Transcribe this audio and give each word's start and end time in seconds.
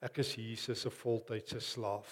Ek 0.00 0.22
is 0.22 0.32
Jesus 0.38 0.80
se 0.86 0.90
voltydse 0.90 1.60
slaaf. 1.60 2.10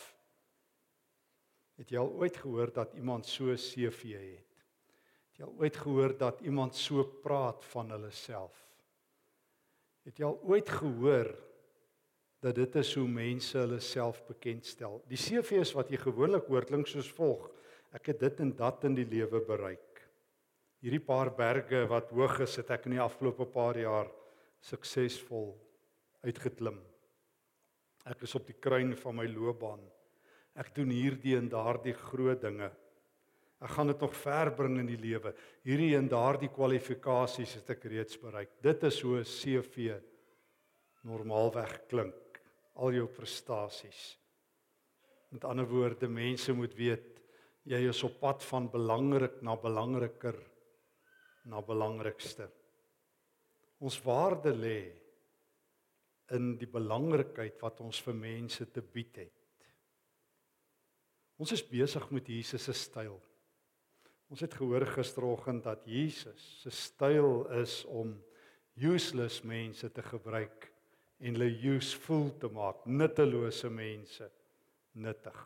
Het 1.79 1.95
jy 1.95 2.01
al 2.03 2.11
ooit 2.21 2.37
gehoor 2.37 2.73
dat 2.75 2.95
iemand 2.99 3.27
so 3.27 3.55
CV 3.55 4.13
het? 4.19 4.65
Het 5.31 5.41
jy 5.41 5.47
al 5.47 5.55
ooit 5.63 5.77
gehoor 5.79 6.15
dat 6.19 6.43
iemand 6.45 6.77
so 6.77 7.05
praat 7.23 7.65
van 7.73 7.95
hulle 7.95 8.11
self? 8.13 8.57
Het 10.05 10.21
jy 10.21 10.27
al 10.29 10.41
ooit 10.51 10.69
gehoor 10.69 11.31
dat 12.45 12.59
dit 12.59 12.77
is 12.83 12.91
hoe 12.99 13.07
mense 13.09 13.57
hulle 13.59 13.81
self 13.83 14.21
bekendstel? 14.29 15.01
Die 15.09 15.21
CV's 15.21 15.73
wat 15.79 15.89
jy 15.93 16.03
gewoonlik 16.03 16.51
hoor 16.51 16.67
klink 16.69 16.91
soos 16.91 17.09
volg: 17.15 17.49
Ek 17.95 18.13
het 18.13 18.21
dit 18.21 18.45
en 18.45 18.53
dat 18.59 18.85
in 18.85 18.99
die 18.99 19.09
lewe 19.09 19.41
bereik. 19.47 20.03
Hierdie 20.85 21.03
paar 21.03 21.33
berge 21.35 21.87
wat 21.91 22.13
hoog 22.15 22.37
is, 22.45 22.59
het 22.61 22.69
ek 22.71 22.87
in 22.87 22.99
die 22.99 23.03
afgelope 23.03 23.47
paar 23.51 23.79
jaar 23.81 24.11
suksesvol 24.63 25.51
uitgeklim. 26.27 26.79
Ek 28.09 28.25
is 28.25 28.35
op 28.39 28.47
die 28.49 28.57
kruin 28.57 28.95
van 28.97 29.17
my 29.19 29.27
loopbaan. 29.29 29.83
Ek 30.59 30.73
doen 30.75 30.91
hierdie 30.91 31.37
en 31.39 31.51
daardie 31.53 31.95
groot 31.95 32.41
dinge. 32.43 32.71
Ek 33.59 33.73
gaan 33.75 33.91
dit 33.91 34.03
nog 34.03 34.15
ver 34.15 34.53
bring 34.55 34.79
in 34.81 34.89
die 34.89 35.01
lewe. 35.01 35.35
Hierdie 35.67 35.97
en 35.99 36.09
daardie 36.11 36.51
kwalifikasies 36.55 37.57
het 37.59 37.73
ek 37.75 37.89
reeds 37.91 38.19
bereik. 38.23 38.55
Dit 38.63 38.85
is 38.87 39.01
hoe 39.03 39.19
'n 39.19 39.25
CV 39.25 39.99
normaalweg 41.03 41.87
klink. 41.89 42.41
Al 42.77 42.93
jou 42.93 43.07
prestasies. 43.07 44.19
Met 45.31 45.45
ander 45.45 45.67
woorde, 45.67 46.09
mense 46.09 46.53
moet 46.53 46.75
weet 46.75 47.21
jy 47.65 47.89
is 47.89 48.03
op 48.05 48.21
pad 48.21 48.43
van 48.43 48.71
belangrik 48.71 49.43
na 49.43 49.57
belangriker 49.57 50.39
na 51.45 51.61
belangrikste. 51.61 52.49
Ons 53.81 53.99
waarde 54.05 54.53
lê 54.55 54.81
in 56.35 56.57
die 56.61 56.69
belangrikheid 56.69 57.61
wat 57.65 57.81
ons 57.85 58.01
vir 58.05 58.17
mense 58.17 58.67
te 58.73 58.83
bied 58.83 59.17
het. 59.25 59.35
Ons 61.39 61.55
is 61.55 61.63
besig 61.63 62.09
met 62.11 62.29
Jesus 62.29 62.65
se 62.67 62.75
styl. 62.75 63.19
Ons 64.29 64.43
het 64.45 64.55
gehoor 64.59 64.85
gisteroggend 64.91 65.65
dat 65.65 65.87
Jesus 65.89 66.43
se 66.63 66.73
styl 66.75 67.47
is 67.61 67.81
om 67.87 68.17
useless 68.79 69.41
mense 69.47 69.89
te 69.91 70.03
gebruik 70.05 70.69
en 71.19 71.35
hulle 71.35 71.49
useful 71.75 72.29
te 72.39 72.51
maak, 72.53 72.85
nuttelose 72.87 73.71
mense 73.73 74.29
nuttig. 74.99 75.39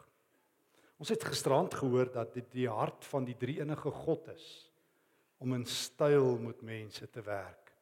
Ons 1.01 1.13
het 1.13 1.25
gisterand 1.27 1.75
gehoor 1.75 2.11
dat 2.15 2.35
dit 2.37 2.51
die 2.55 2.69
hart 2.71 3.05
van 3.11 3.25
die 3.27 3.37
drie-enige 3.39 3.91
God 4.05 4.29
is 4.35 4.47
om 5.43 5.57
in 5.57 5.65
styl 5.67 6.37
met 6.39 6.61
mense 6.63 7.09
te 7.11 7.23
werk. 7.27 7.73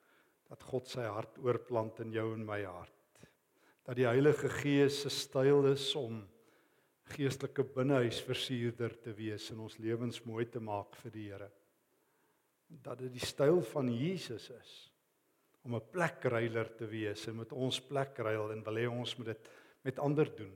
Dat 0.49 0.63
God 0.67 0.89
sy 0.89 1.05
hart 1.05 1.37
oorplant 1.45 2.01
in 2.01 2.15
jou 2.15 2.31
en 2.33 2.47
my 2.47 2.63
hart. 2.65 3.00
Dat 3.91 3.99
die 3.99 4.07
Heilige 4.07 4.47
Gees 4.55 5.01
se 5.03 5.11
styl 5.11 5.65
is 5.73 5.89
om 5.99 6.21
geestelike 7.11 7.65
binnehuisversierder 7.75 8.93
te 9.03 9.11
wees 9.19 9.49
en 9.51 9.65
ons 9.65 9.81
lewens 9.83 10.21
mooi 10.23 10.45
te 10.47 10.61
maak 10.63 10.95
vir 11.01 11.11
die 11.11 11.25
Here. 11.27 11.49
Dat 12.71 13.01
dit 13.03 13.17
die 13.17 13.25
styl 13.27 13.59
van 13.73 13.89
Jesus 13.91 14.45
is 14.55 14.75
om 15.67 15.75
'n 15.75 15.91
plekryler 15.91 16.71
te 16.77 16.87
wees 16.87 17.27
en 17.27 17.43
met 17.43 17.53
ons 17.53 17.81
plekryl 17.81 18.53
en 18.53 18.63
wil 18.63 18.79
hê 18.79 18.87
ons 18.87 19.17
moet 19.19 19.27
dit 19.27 19.49
met 19.83 19.99
ander 19.99 20.37
doen. 20.37 20.55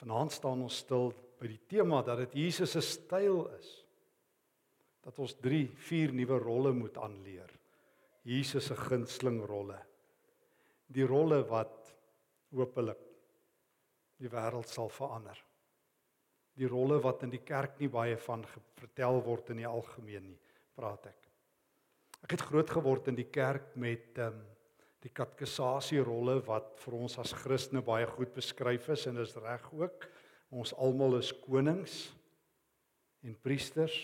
Vanaand 0.00 0.32
staan 0.32 0.62
ons 0.62 0.78
stil 0.78 1.12
by 1.38 1.46
die 1.46 1.60
tema 1.68 2.00
dat 2.02 2.18
dit 2.24 2.32
Jesus 2.32 2.70
se 2.70 2.80
styl 2.80 3.50
is. 3.58 3.84
Dat 5.04 5.18
ons 5.18 5.34
3, 5.34 5.68
4 5.76 6.12
nuwe 6.12 6.38
rolle 6.38 6.72
moet 6.72 6.96
aanleer. 6.96 7.52
Jesus 8.22 8.64
se 8.64 8.76
gunsteling 8.76 9.44
rolle. 9.44 9.78
Die 10.92 11.06
rolle 11.06 11.42
wat 11.48 11.94
hopelik 12.54 13.02
die 14.22 14.30
wêreld 14.32 14.70
sal 14.70 14.88
verander. 14.92 15.38
Die 16.56 16.68
rolle 16.70 16.98
wat 17.04 17.24
in 17.26 17.32
die 17.34 17.42
kerk 17.44 17.80
nie 17.80 17.90
baie 17.92 18.16
van 18.16 18.44
vertel 18.78 19.20
word 19.24 19.52
in 19.52 19.60
die 19.60 19.68
algemeen 19.68 20.30
nie, 20.30 20.38
praat 20.76 21.10
ek. 21.10 21.26
Ek 22.24 22.32
het 22.32 22.46
groot 22.48 22.70
geword 22.72 23.10
in 23.12 23.18
die 23.18 23.28
kerk 23.28 23.74
met 23.78 24.16
um, 24.24 24.38
die 25.04 25.12
katkesasie 25.12 26.00
rolle 26.02 26.38
wat 26.46 26.78
vir 26.82 26.96
ons 26.96 27.18
as 27.20 27.34
Christene 27.36 27.84
baie 27.84 28.06
goed 28.08 28.32
beskryf 28.34 28.88
is 28.94 29.04
en 29.10 29.20
is 29.22 29.36
reg 29.42 29.66
ook. 29.76 30.08
Ons 30.50 30.72
almal 30.80 31.18
is 31.20 31.34
konings 31.44 32.06
en 33.26 33.36
priesters 33.42 33.94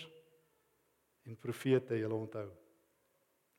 en 1.25 1.39
profete, 1.39 1.97
julle 1.97 2.15
onthou. 2.15 2.47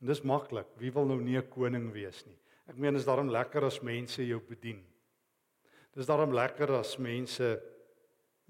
En 0.00 0.10
dis 0.10 0.22
maklik. 0.28 0.68
Wie 0.78 0.92
wil 0.92 1.08
nou 1.08 1.20
nie 1.20 1.38
'n 1.38 1.50
koning 1.50 1.90
wees 1.92 2.24
nie? 2.26 2.38
Ek 2.70 2.76
meen 2.80 2.96
is 2.96 3.04
daarom 3.04 3.30
lekker 3.32 3.66
as 3.68 3.82
mense 3.84 4.24
jou 4.24 4.40
bedien. 4.40 4.80
Dis 5.94 6.08
daarom 6.08 6.32
lekker 6.34 6.72
as 6.78 6.96
mense 6.98 7.52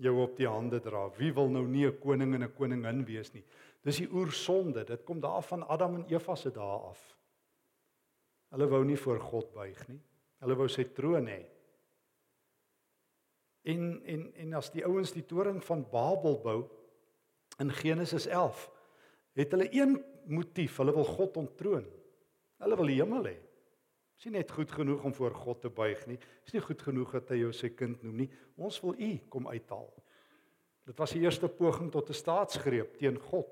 jou 0.00 0.14
op 0.22 0.36
die 0.38 0.48
hande 0.48 0.80
dra. 0.82 1.08
Wie 1.19 1.32
wil 1.34 1.50
nou 1.50 1.66
nie 1.66 1.86
'n 1.86 1.98
koning 2.00 2.34
en 2.34 2.44
'n 2.44 2.54
koningin 2.54 3.04
wees 3.04 3.32
nie? 3.34 3.44
Dis 3.82 3.97
die 3.97 4.08
oersonde. 4.12 4.84
Dit 4.84 5.04
kom 5.04 5.20
daar 5.20 5.42
van 5.42 5.66
Adam 5.69 5.94
en 5.94 6.06
Eva 6.08 6.34
se 6.34 6.50
dae 6.50 6.78
af. 6.88 7.16
Hulle 8.50 8.66
wou 8.66 8.84
nie 8.84 8.97
voor 8.97 9.20
God 9.20 9.52
buig 9.52 9.88
nie. 9.88 10.00
Hulle 10.41 10.56
wou 10.56 10.69
sy 10.69 10.84
troon 10.84 11.26
hê. 11.26 11.44
En 13.64 14.02
en 14.04 14.32
en 14.34 14.54
as 14.54 14.70
die 14.70 14.84
ouens 14.84 15.12
die 15.12 15.26
toring 15.26 15.62
van 15.64 15.84
Babel 15.91 16.41
bou 16.42 16.70
in 17.58 17.70
Genesis 17.70 18.26
11, 18.26 18.70
het 19.34 19.50
hulle 19.50 19.69
een 19.72 20.04
motief, 20.26 20.76
hulle 20.76 20.94
wil 20.94 21.04
God 21.04 21.36
onttroon. 21.36 21.84
Hulle 22.58 22.76
wil 22.76 22.86
die 22.86 23.00
hemel 23.00 23.25
hê. 23.25 23.36
Is 24.19 24.28
nie 24.28 24.36
net 24.38 24.50
goed 24.50 24.70
genoeg 24.70 25.04
om 25.04 25.14
voor 25.14 25.34
God 25.34 25.60
te 25.60 25.70
buig 25.70 26.06
nie. 26.06 26.19
Is 26.47 26.52
nie 26.54 26.62
goed 26.62 26.82
genoeg 26.82 27.12
dat 27.16 27.32
hy 27.34 27.41
jou 27.42 27.52
sy 27.52 27.72
kind 27.75 28.02
noem 28.02 28.22
nie. 28.22 28.30
Ons 28.56 28.80
wil 28.84 28.94
u 28.98 29.10
kom 29.28 29.48
uithaal. 29.48 29.91
Dit 30.84 31.00
was 31.00 31.14
die 31.16 31.25
eerste 31.25 31.48
poging 31.48 31.91
tot 31.92 32.10
'n 32.10 32.14
staatsgreep 32.14 32.97
teen 32.98 33.19
God. 33.19 33.50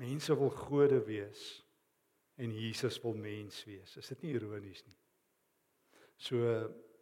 Mense 0.00 0.36
wil 0.38 0.50
gode 0.50 1.04
wees 1.04 1.64
en 2.36 2.52
Jesus 2.52 3.00
wil 3.02 3.14
mens 3.14 3.64
wees. 3.64 3.96
Is 3.96 4.08
dit 4.08 4.22
nie 4.22 4.32
ironies 4.32 4.84
nie? 4.86 4.96
So 6.16 6.36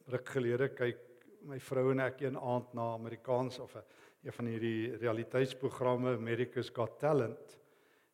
ruk 0.07 0.29
gelede 0.29 0.69
kyk 0.75 1.05
my 1.47 1.59
vrou 1.63 1.91
en 1.93 2.01
ek 2.01 2.23
een 2.23 2.39
aand 2.39 2.75
na 2.75 2.93
Amerikaans 2.95 3.59
of 3.59 3.75
'n 3.77 3.85
een 4.23 4.33
van 4.33 4.47
hierdie 4.47 4.97
realiteitsprogramme 4.97 6.17
America's 6.17 6.71
Got 6.75 6.99
Talent 6.99 7.59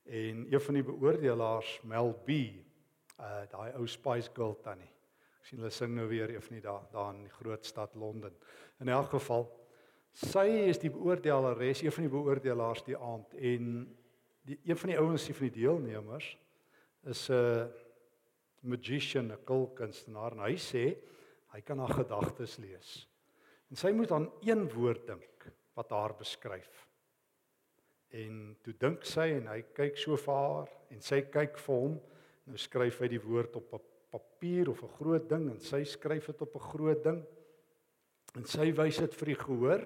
en 0.05 0.47
een 0.53 0.61
van 0.61 0.75
die 0.75 0.85
beoordelaars 0.85 1.81
Mel 1.83 2.13
B 2.25 2.31
uh 3.21 3.45
daai 3.51 3.73
ou 3.79 3.87
Spice 3.87 4.31
Girl 4.35 4.57
tannie. 4.63 4.91
Ek 5.41 5.49
sien 5.49 5.61
hulle 5.61 5.73
sing 5.73 5.93
nou 5.95 6.07
weer 6.11 6.33
een 6.35 6.43
van 6.43 6.57
die 6.57 6.65
daar 6.65 6.89
daar 6.93 7.13
in 7.15 7.23
die 7.27 7.37
groot 7.37 7.65
stad 7.65 7.95
Londen. 7.95 8.35
In 8.81 8.89
elk 8.89 9.13
geval 9.15 9.47
sy 10.15 10.47
is 10.69 10.81
die 10.83 10.91
beoordelares 10.91 11.83
een 11.83 11.93
van 11.93 12.07
die 12.07 12.13
beoordelaars 12.13 12.85
die 12.87 12.99
aand. 12.99 13.35
En 13.35 13.71
die 14.45 14.59
een 14.65 14.77
van 14.77 14.93
die 14.93 14.99
ouens 14.99 15.27
die 15.27 15.35
van 15.35 15.49
die 15.49 15.61
deelnemers 15.61 16.39
is 17.05 17.29
'n 17.29 17.33
uh, 17.33 17.67
magician 18.61 19.33
'n 19.33 19.45
kulkunstenaar. 19.45 20.33
En 20.33 20.45
hy 20.49 20.57
sê 20.57 20.97
hy 21.55 21.61
kan 21.61 21.79
haar 21.79 21.95
gedagtes 21.95 22.57
lees. 22.57 23.09
En 23.71 23.77
sy 23.77 23.91
moet 23.93 24.11
aan 24.13 24.31
een 24.41 24.69
woord 24.71 25.07
dink 25.07 25.53
wat 25.75 25.91
haar 25.91 26.17
beskryf 26.17 26.87
En 28.15 28.55
toe 28.63 28.75
dink 28.79 29.07
sy 29.09 29.27
en 29.41 29.49
hy 29.51 29.61
kyk 29.75 29.99
so 29.99 30.19
vir 30.21 30.39
haar 30.39 30.71
en 30.95 31.03
sy 31.03 31.25
kyk 31.35 31.59
vir 31.65 31.81
hom. 31.83 31.97
Nou 32.47 32.61
skryf 32.61 33.01
hy 33.03 33.09
die 33.11 33.23
woord 33.23 33.57
op 33.59 33.75
'n 33.75 33.83
papier 34.15 34.71
of 34.71 34.83
'n 34.83 34.95
groot 34.99 35.29
ding 35.29 35.51
en 35.51 35.61
sy 35.61 35.83
skryf 35.85 36.27
dit 36.27 36.43
op 36.43 36.55
'n 36.55 36.69
groot 36.71 37.03
ding. 37.03 37.25
En 38.37 38.45
sy 38.45 38.71
wys 38.73 38.99
dit 38.99 39.15
vir 39.15 39.27
die 39.27 39.41
gehoor 39.43 39.83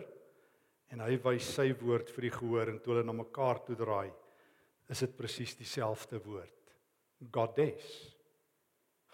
en 0.93 1.01
hy 1.01 1.17
wys 1.25 1.55
sy 1.55 1.73
woord 1.73 2.11
vir 2.11 2.23
die 2.23 2.37
gehoor 2.37 2.69
en 2.69 2.79
toe 2.81 2.95
hulle 2.95 3.05
na 3.05 3.13
mekaar 3.13 3.65
toe 3.65 3.77
draai, 3.77 4.13
is 4.89 5.01
dit 5.01 5.17
presies 5.17 5.57
dieselfde 5.57 6.19
woord. 6.25 6.77
Goddess. 7.31 8.15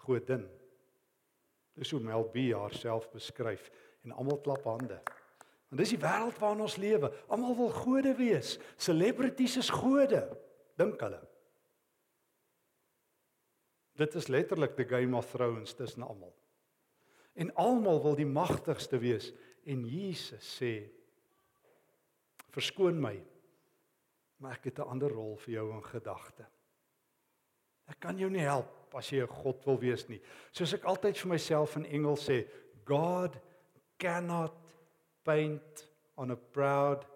Godin. 0.05 0.45
Dis 1.75 1.91
hoe 1.91 2.01
Mel 2.01 2.25
B 2.31 2.53
haarself 2.53 3.11
beskryf 3.11 3.71
en 4.05 4.13
almal 4.13 4.41
klap 4.45 4.65
hande. 4.65 5.01
Want 5.75 5.89
dis 5.89 5.97
die 5.97 6.05
wêreld 6.07 6.37
waarin 6.39 6.61
ons 6.63 6.77
lewe. 6.79 7.09
Almal 7.35 7.57
wil 7.59 7.73
gode 7.75 8.13
wees. 8.15 8.53
Celebrities 8.79 9.57
is 9.59 9.73
gode, 9.75 10.21
dink 10.79 11.01
hulle. 11.03 11.19
Dit 13.99 14.15
is 14.15 14.31
letterlik 14.31 14.77
the 14.79 14.87
game 14.87 15.19
of 15.19 15.27
thrones 15.33 15.75
tussen 15.75 16.07
almal. 16.07 16.31
En 17.35 17.51
almal 17.59 17.99
wil 18.07 18.15
die 18.15 18.29
magtigste 18.29 19.03
wees 19.03 19.33
en 19.67 19.83
Jesus 19.91 20.55
sê 20.61 20.73
verskoon 22.55 23.03
my 23.03 23.17
maar 24.39 24.55
ek 24.61 24.71
het 24.71 24.79
'n 24.79 24.91
ander 24.95 25.11
rol 25.11 25.37
vir 25.43 25.55
jou 25.55 25.73
in 25.75 25.83
gedagte. 25.83 26.47
Ek 27.89 27.99
kan 27.99 28.19
jou 28.19 28.31
nie 28.31 28.47
help 28.47 28.95
as 28.95 29.11
jy 29.11 29.23
'n 29.23 29.27
god 29.43 29.65
wil 29.65 29.79
wees 29.79 30.07
nie. 30.09 30.23
Soos 30.53 30.73
ek 30.73 30.85
altyd 30.85 31.19
vir 31.19 31.29
myself 31.29 31.77
in 31.77 31.87
Engels 31.87 32.29
sê, 32.29 32.47
God 32.85 33.41
cannot 33.99 34.64
paint 35.25 35.85
on 36.17 36.31
a 36.31 36.37
proud 36.37 37.07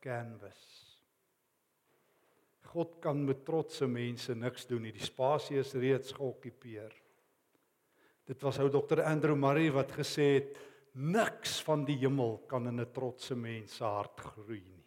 canvas. 0.00 0.78
God 2.68 2.98
kan 3.00 3.24
met 3.24 3.44
trotse 3.46 3.86
mense 3.88 4.34
niks 4.36 4.66
doen 4.68 4.84
nie. 4.84 4.92
Die 4.92 5.04
spasie 5.04 5.58
is 5.60 5.72
reeds 5.78 6.12
geokkupeer. 6.16 6.92
Dit 8.28 8.42
was 8.44 8.58
ou 8.60 8.68
Dr. 8.68 9.00
Andrew 9.08 9.36
Murray 9.40 9.70
wat 9.72 9.94
gesê 9.96 10.26
het 10.36 10.58
niks 10.98 11.62
van 11.64 11.86
die 11.88 11.96
hemel 12.02 12.42
kan 12.50 12.68
in 12.68 12.80
'n 12.80 12.92
trotse 12.92 13.34
mens 13.34 13.76
se 13.76 13.84
hart 13.84 14.20
groei 14.20 14.60
nie. 14.60 14.84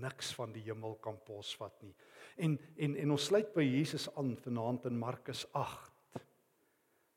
Niks 0.00 0.34
van 0.34 0.52
die 0.52 0.62
hemel 0.62 0.96
kan 0.96 1.18
posvat 1.24 1.82
nie. 1.82 1.94
En 2.36 2.58
en 2.76 2.96
en 2.96 3.10
ons 3.10 3.24
sluit 3.24 3.54
by 3.54 3.62
Jesus 3.62 4.08
aan 4.16 4.36
vanaand 4.36 4.84
in 4.84 4.98
Markus 4.98 5.46
8. 5.52 5.92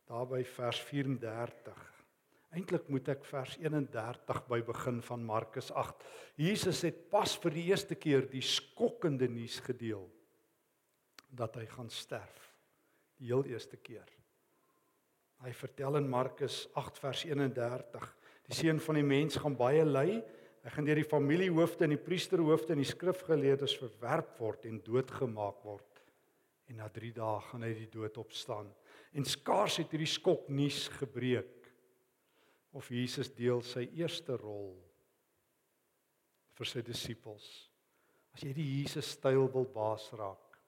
Daarby 0.06 0.44
vers 0.44 0.80
34. 0.82 1.89
Eintlik 2.50 2.88
moet 2.90 3.06
ek 3.14 3.26
vers 3.30 3.58
31 3.62 4.40
by 4.50 4.58
begin 4.66 5.04
van 5.06 5.26
Markus 5.26 5.70
8. 5.78 6.06
Jesus 6.42 6.82
het 6.88 7.04
pas 7.12 7.36
vir 7.44 7.54
die 7.54 7.66
eerste 7.70 7.98
keer 8.00 8.26
die 8.32 8.42
skokkende 8.42 9.28
nuus 9.30 9.60
gedeel 9.62 10.08
dat 11.30 11.60
hy 11.60 11.68
gaan 11.70 11.92
sterf. 11.94 12.48
Die 13.22 13.30
heel 13.30 13.46
eerste 13.52 13.78
keer. 13.78 14.08
Hy 15.44 15.52
vertel 15.54 16.00
in 16.00 16.10
Markus 16.10 16.64
8 16.80 16.98
vers 17.00 17.22
31, 17.30 18.08
die 18.50 18.58
seun 18.58 18.82
van 18.82 18.98
die 18.98 19.06
mens 19.06 19.38
gaan 19.40 19.56
baie 19.60 19.86
ly. 19.86 20.18
Hy 20.66 20.74
gaan 20.74 20.90
deur 20.90 21.00
die 21.00 21.08
familiehoofde 21.08 21.86
en 21.86 21.94
die 21.94 22.02
priesterhoofde 22.02 22.74
en 22.74 22.82
die 22.82 22.90
skrifgeleerdes 22.90 23.78
verwerp 23.80 24.34
word 24.42 24.66
en 24.68 24.82
doodgemaak 24.84 25.62
word. 25.68 26.02
En 26.70 26.82
na 26.82 26.90
3 26.92 27.14
dae 27.14 27.38
gaan 27.46 27.64
hy 27.68 27.76
die 27.78 27.92
dood 27.94 28.18
opstaan. 28.20 28.74
En 29.14 29.26
skaars 29.26 29.80
het 29.84 29.94
hierdie 29.94 30.10
skok 30.10 30.50
nuus 30.50 30.88
gebreek 30.98 31.59
of 32.74 32.90
Jesus 32.94 33.32
deel 33.34 33.64
sy 33.66 33.88
eerste 33.98 34.36
rol 34.38 34.76
vir 36.60 36.70
sy 36.70 36.84
disippels. 36.86 37.48
As 38.36 38.44
jy 38.46 38.54
die 38.54 38.68
Jesus 38.80 39.16
styl 39.16 39.48
wil 39.54 39.66
baas 39.74 40.06
raak. 40.20 40.60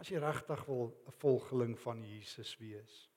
As 0.00 0.08
jy 0.10 0.20
regtig 0.20 0.62
wil 0.68 0.92
'n 1.06 1.12
volgeling 1.20 1.76
van 1.78 2.02
Jesus 2.04 2.56
wees. 2.60 3.08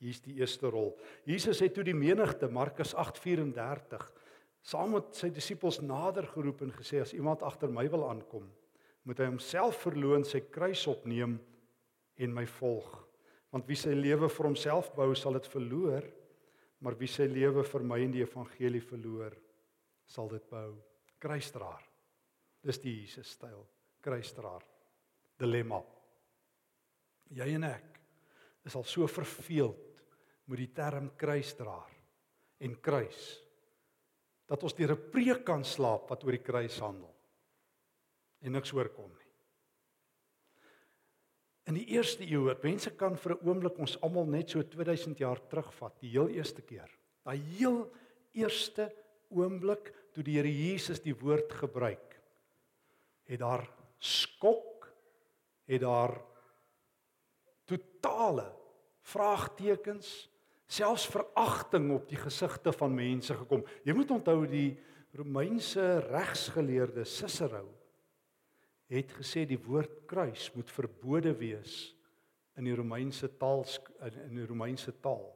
Hier's 0.00 0.20
die 0.20 0.36
eerste 0.40 0.70
rol. 0.70 0.96
Jesus 1.24 1.60
het 1.60 1.74
toe 1.74 1.84
die 1.84 1.94
menigte 1.94 2.48
Markus 2.48 2.94
8:34 2.94 4.10
saam 4.62 4.92
met 4.92 5.14
sy 5.14 5.30
disippels 5.30 5.80
nader 5.80 6.26
geroep 6.26 6.62
en 6.62 6.72
gesê 6.72 7.00
as 7.00 7.12
iemand 7.12 7.42
agter 7.42 7.70
my 7.70 7.88
wil 7.88 8.08
aankom, 8.08 8.50
moet 9.04 9.18
hy 9.18 9.24
homself 9.24 9.76
verloon, 9.82 10.24
sy 10.24 10.40
kruis 10.40 10.86
opneem 10.86 11.38
en 12.16 12.34
my 12.34 12.44
volg. 12.46 13.06
Want 13.50 13.66
wie 13.66 13.76
sy 13.76 13.94
lewe 13.96 14.28
vir 14.28 14.46
homself 14.46 14.92
bou, 14.94 15.14
sal 15.14 15.32
dit 15.32 15.46
verloor, 15.46 16.04
maar 16.80 16.96
wie 16.98 17.08
sy 17.10 17.26
lewe 17.28 17.64
vir 17.66 17.84
my 17.84 18.00
en 18.04 18.14
die 18.14 18.24
evangelie 18.24 18.82
verloor, 18.84 19.36
sal 20.08 20.30
dit 20.32 20.46
behou. 20.50 20.74
Kruisdraer. 21.20 21.84
Dis 22.64 22.80
die 22.80 22.94
Jesus 23.02 23.34
styl. 23.36 23.62
Kruisdraer. 24.00 24.64
Dilemma. 25.40 25.80
Jy 27.36 27.46
en 27.56 27.68
ek 27.68 28.00
is 28.66 28.76
al 28.76 28.84
so 28.88 29.06
verveeld 29.08 30.02
met 30.50 30.58
die 30.60 30.72
term 30.74 31.12
kruisdraer 31.16 31.94
en 32.60 32.74
kruis 32.82 33.20
dat 34.50 34.64
ons 34.66 34.74
deur 34.74 34.92
'n 34.92 35.10
preek 35.12 35.44
kan 35.46 35.64
slaap 35.64 36.10
wat 36.10 36.24
oor 36.24 36.34
die 36.34 36.44
kruis 36.44 36.78
handel 36.80 37.14
en 38.42 38.52
niks 38.52 38.72
oorkom 38.72 39.12
nie. 39.14 39.29
In 41.70 41.76
die 41.78 41.92
eerste 41.94 42.26
eeu, 42.26 42.48
ek 42.50 42.64
mense 42.66 42.90
kan 42.98 43.14
vir 43.14 43.36
'n 43.36 43.46
oomblik 43.46 43.76
ons 43.78 43.94
almal 44.02 44.26
net 44.26 44.50
so 44.50 44.62
2000 44.62 45.20
jaar 45.22 45.38
terugvat, 45.38 45.94
die 46.00 46.10
heel 46.10 46.26
eerste 46.28 46.62
keer. 46.62 46.90
Daai 47.22 47.38
heel 47.38 47.86
eerste 48.34 48.90
oomblik 49.30 49.92
toe 50.12 50.24
die 50.24 50.34
Here 50.34 50.50
Jesus 50.50 50.98
die 50.98 51.14
woord 51.14 51.52
gebruik, 51.52 52.18
het 53.24 53.38
daar 53.38 53.70
skok, 54.00 54.90
het 55.68 55.80
daar 55.80 56.20
totale 57.66 58.50
vraagtekens 59.02 60.28
selfs 60.66 61.06
veragting 61.06 61.92
op 61.94 62.08
die 62.08 62.18
gesigte 62.18 62.72
van 62.72 62.94
mense 62.94 63.34
gekom. 63.34 63.62
Jy 63.84 63.94
moet 63.94 64.10
onthou 64.10 64.46
die 64.46 64.76
Romeinse 65.14 66.00
regsgeleerde 66.10 67.04
Cicero 67.04 67.79
het 68.90 69.12
gesê 69.14 69.44
die 69.46 69.60
woord 69.60 70.02
kruis 70.10 70.48
moet 70.56 70.70
verbode 70.70 71.32
wees 71.38 71.92
in 72.58 72.66
die 72.66 72.74
Romeinse 72.76 73.30
taal 73.38 73.62
in 74.26 74.40
die 74.40 74.48
Romeinse 74.48 74.92
taal. 75.02 75.28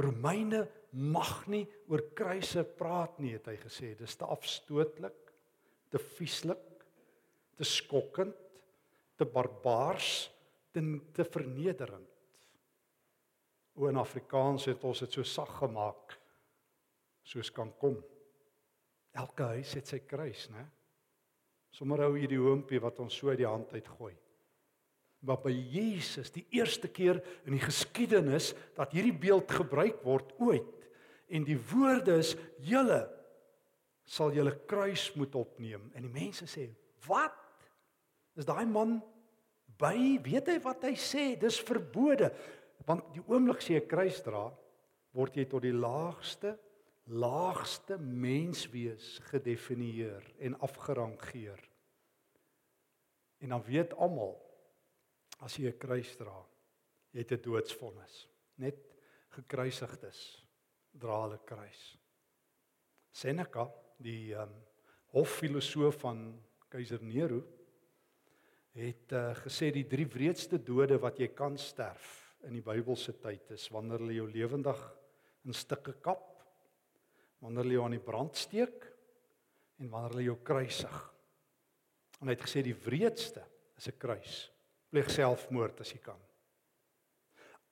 Romeine 0.00 0.64
mag 0.96 1.44
nie 1.50 1.66
oor 1.90 2.02
kruise 2.16 2.64
praat 2.78 3.18
nie 3.20 3.34
het 3.36 3.50
hy 3.50 3.56
gesê. 3.60 3.92
Dis 3.98 4.16
te 4.16 4.26
afstootlik, 4.26 5.32
te 5.92 6.00
vieslik, 6.16 6.84
te 7.58 7.66
skokkend, 7.66 8.38
te 9.20 9.26
barbaars, 9.28 10.30
te, 10.72 10.82
te 11.12 11.26
vernederend. 11.28 12.08
O 13.76 13.90
in 13.90 14.00
Afrikaans 14.00 14.66
het 14.70 14.82
ons 14.86 15.04
dit 15.04 15.18
so 15.18 15.26
sag 15.26 15.52
gemaak 15.60 16.16
soos 17.30 17.52
kan 17.54 17.70
kom. 17.78 17.98
Elke 19.14 19.52
huis 19.54 19.74
het 19.76 19.90
sy 19.90 20.00
kruis, 20.08 20.48
né? 20.50 20.64
Sommige 21.70 22.08
ou 22.08 22.16
hierdie 22.18 22.40
hoompie 22.40 22.80
wat 22.82 22.98
ons 23.02 23.14
so 23.16 23.30
uit 23.30 23.40
die 23.40 23.48
hand 23.48 23.70
uitgooi. 23.72 24.14
Maar 25.20 25.40
by 25.44 25.52
Jesus, 25.52 26.32
die 26.32 26.46
eerste 26.56 26.88
keer 26.88 27.20
in 27.44 27.54
die 27.54 27.62
geskiedenis 27.62 28.54
dat 28.76 28.94
hierdie 28.96 29.14
beeld 29.14 29.52
gebruik 29.52 30.00
word 30.06 30.32
ooit. 30.40 30.88
En 31.30 31.44
die 31.46 31.58
woorde 31.70 32.16
is 32.22 32.34
julle 32.64 33.04
sal 34.10 34.32
julle 34.34 34.56
kruis 34.66 35.10
moet 35.14 35.34
opneem. 35.38 35.84
En 35.94 36.06
die 36.06 36.12
mense 36.12 36.48
sê 36.50 36.66
wat? 37.06 37.36
Is 38.34 38.48
daai 38.48 38.64
man 38.66 38.98
by? 39.78 40.18
Weet 40.24 40.50
hy 40.50 40.56
wat 40.64 40.88
hy 40.88 40.96
sê? 40.98 41.34
Dis 41.38 41.60
verbode. 41.62 42.32
Want 42.88 43.12
die 43.14 43.22
oomblik 43.28 43.62
jy 43.62 43.78
'n 43.78 43.86
kruis 43.86 44.18
dra, 44.24 44.48
word 45.12 45.36
jy 45.36 45.44
tot 45.44 45.62
die 45.62 45.76
laagste 45.76 46.56
laagste 47.04 47.98
menswees 47.98 49.18
gedefinieer 49.30 50.34
en 50.38 50.58
afgerangeer. 50.58 51.70
En 53.38 53.48
dan 53.48 53.64
weet 53.64 53.94
almal 53.94 54.36
as 55.40 55.56
jy 55.56 55.70
'n 55.70 55.78
kruis 55.78 56.16
dra, 56.16 56.46
jy 57.12 57.20
het 57.20 57.32
'n 57.32 57.42
doodsvonnis. 57.42 58.28
Net 58.56 58.76
gekruisigdes 59.30 60.46
dra 60.92 61.22
hulle 61.22 61.38
kruis. 61.44 61.98
Seneca, 63.10 63.70
die 63.96 64.34
um, 64.34 64.52
hoffilosoof 65.06 66.00
van 66.00 66.42
keiser 66.68 67.02
Nero, 67.02 67.42
het 68.72 69.12
uh, 69.12 69.34
gesê 69.34 69.72
die 69.74 69.86
drie 69.86 70.06
wreedste 70.06 70.58
dode 70.62 70.98
wat 70.98 71.18
jy 71.18 71.28
kan 71.34 71.58
sterf 71.58 72.36
in 72.46 72.54
die 72.54 72.64
Bybelse 72.64 73.16
tyd 73.20 73.50
is 73.50 73.68
wanneer 73.74 73.98
hulle 73.98 74.14
jou 74.14 74.28
lewendig 74.30 74.78
in 75.44 75.56
stukke 75.56 75.96
kap, 76.04 76.39
wanneer 77.40 77.64
hulle 77.64 77.76
jou 77.76 77.84
aan 77.86 77.96
die 77.96 78.04
brand 78.04 78.36
steek 78.36 78.86
en 79.80 79.90
wanneer 79.90 80.14
hulle 80.14 80.26
jou 80.28 80.38
kruisig. 80.44 80.96
En 82.20 82.28
hy 82.28 82.36
het 82.36 82.44
gesê 82.44 82.62
die 82.64 82.76
wreedste 82.76 83.44
is 83.76 83.88
'n 83.88 83.98
kruis. 83.98 84.50
Pleeg 84.90 85.10
selfmoord 85.10 85.80
as 85.80 85.92
jy 85.92 85.98
kan. 85.98 86.18